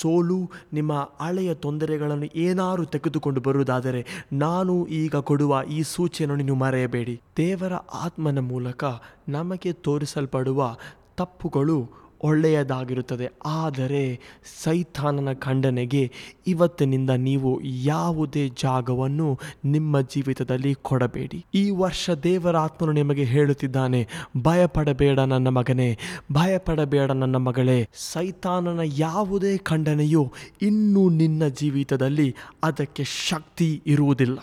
ಸೋಲು, 0.00 0.50
ನಿಮ್ಮ 0.72 1.10
ಹಳೆಯ 1.20 1.54
ತೊಂದರೆಗಳನ್ನು 1.54 2.24
ಏನಾರು 2.24 2.84
ತೆಗೆದುಕೊಂಡು 2.84 3.40
ಬರುವುದಾದರೆ 3.40 4.06
ನಾನು 4.32 4.86
ಈಗ 4.86 5.16
ಕೊಡುವ 5.16 5.62
ಈ 5.70 5.82
ಸೂಚನೆಯನ್ನು 5.82 6.44
ನೀವು 6.44 6.56
ಮರೆಯಬೇಡಿ. 6.56 7.20
ದೇವರ 7.36 7.74
ಆತ್ಮನ 7.74 8.38
ಮೂಲಕ 8.38 8.84
ನಮಗೆ 9.28 9.72
ತೋರಿಸಲ್ಪಡುವ 9.72 10.76
ತಪ್ಪುಗಳು 11.16 12.05
ಒಳ್ಳೆಯದಾಗಿರುತ್ತದೆ. 12.22 13.30
ಆದರೆ 13.46 14.20
ಸೈತಾನನ 14.62 15.32
ಖಂಡನೆಗೆ 15.32 16.12
ಇವತ್ತಿನಿಂದ 16.46 17.10
ನೀವು 17.10 17.60
ಯಾವುದೇ 17.64 18.48
ಜಾಗವನ್ನು 18.48 19.38
ನಿಮ್ಮ 19.64 20.00
ಜೀವಿತದಲ್ಲಿ 20.00 20.74
ಕೊಡಬೇಡಿ. 20.74 21.44
ಈ 21.54 21.70
ವರ್ಷ 21.70 22.10
ದೇವರಾತ್ಮನು 22.10 22.92
ನಿಮಗೆ 22.92 23.24
ಹೇಳುತ್ತಿದ್ದಾನೆ, 23.24 24.08
ಭಯಪಡಬೇಡ 24.42 25.18
ನನ್ನ 25.18 25.48
ಮಗನೇ, 25.48 25.98
ಭಯಪಡಬೇಡ 26.32 27.10
ನನ್ನ 27.10 27.36
ಮಗಳೇ. 27.36 27.88
ಸೈತಾನನ 27.94 28.80
ಯಾವುದೇ 28.84 29.56
ಖಂಡನೆಯು 29.58 30.32
ಇನ್ನೂ 30.62 31.08
ನಿನ್ನ 31.08 31.46
ಜೀವಿತದಲ್ಲಿ 31.46 32.34
ಅದಕ್ಕೆ 32.62 33.04
ಶಕ್ತಿ 33.04 33.82
ಇರುವುದಿಲ್ಲ. 33.86 34.38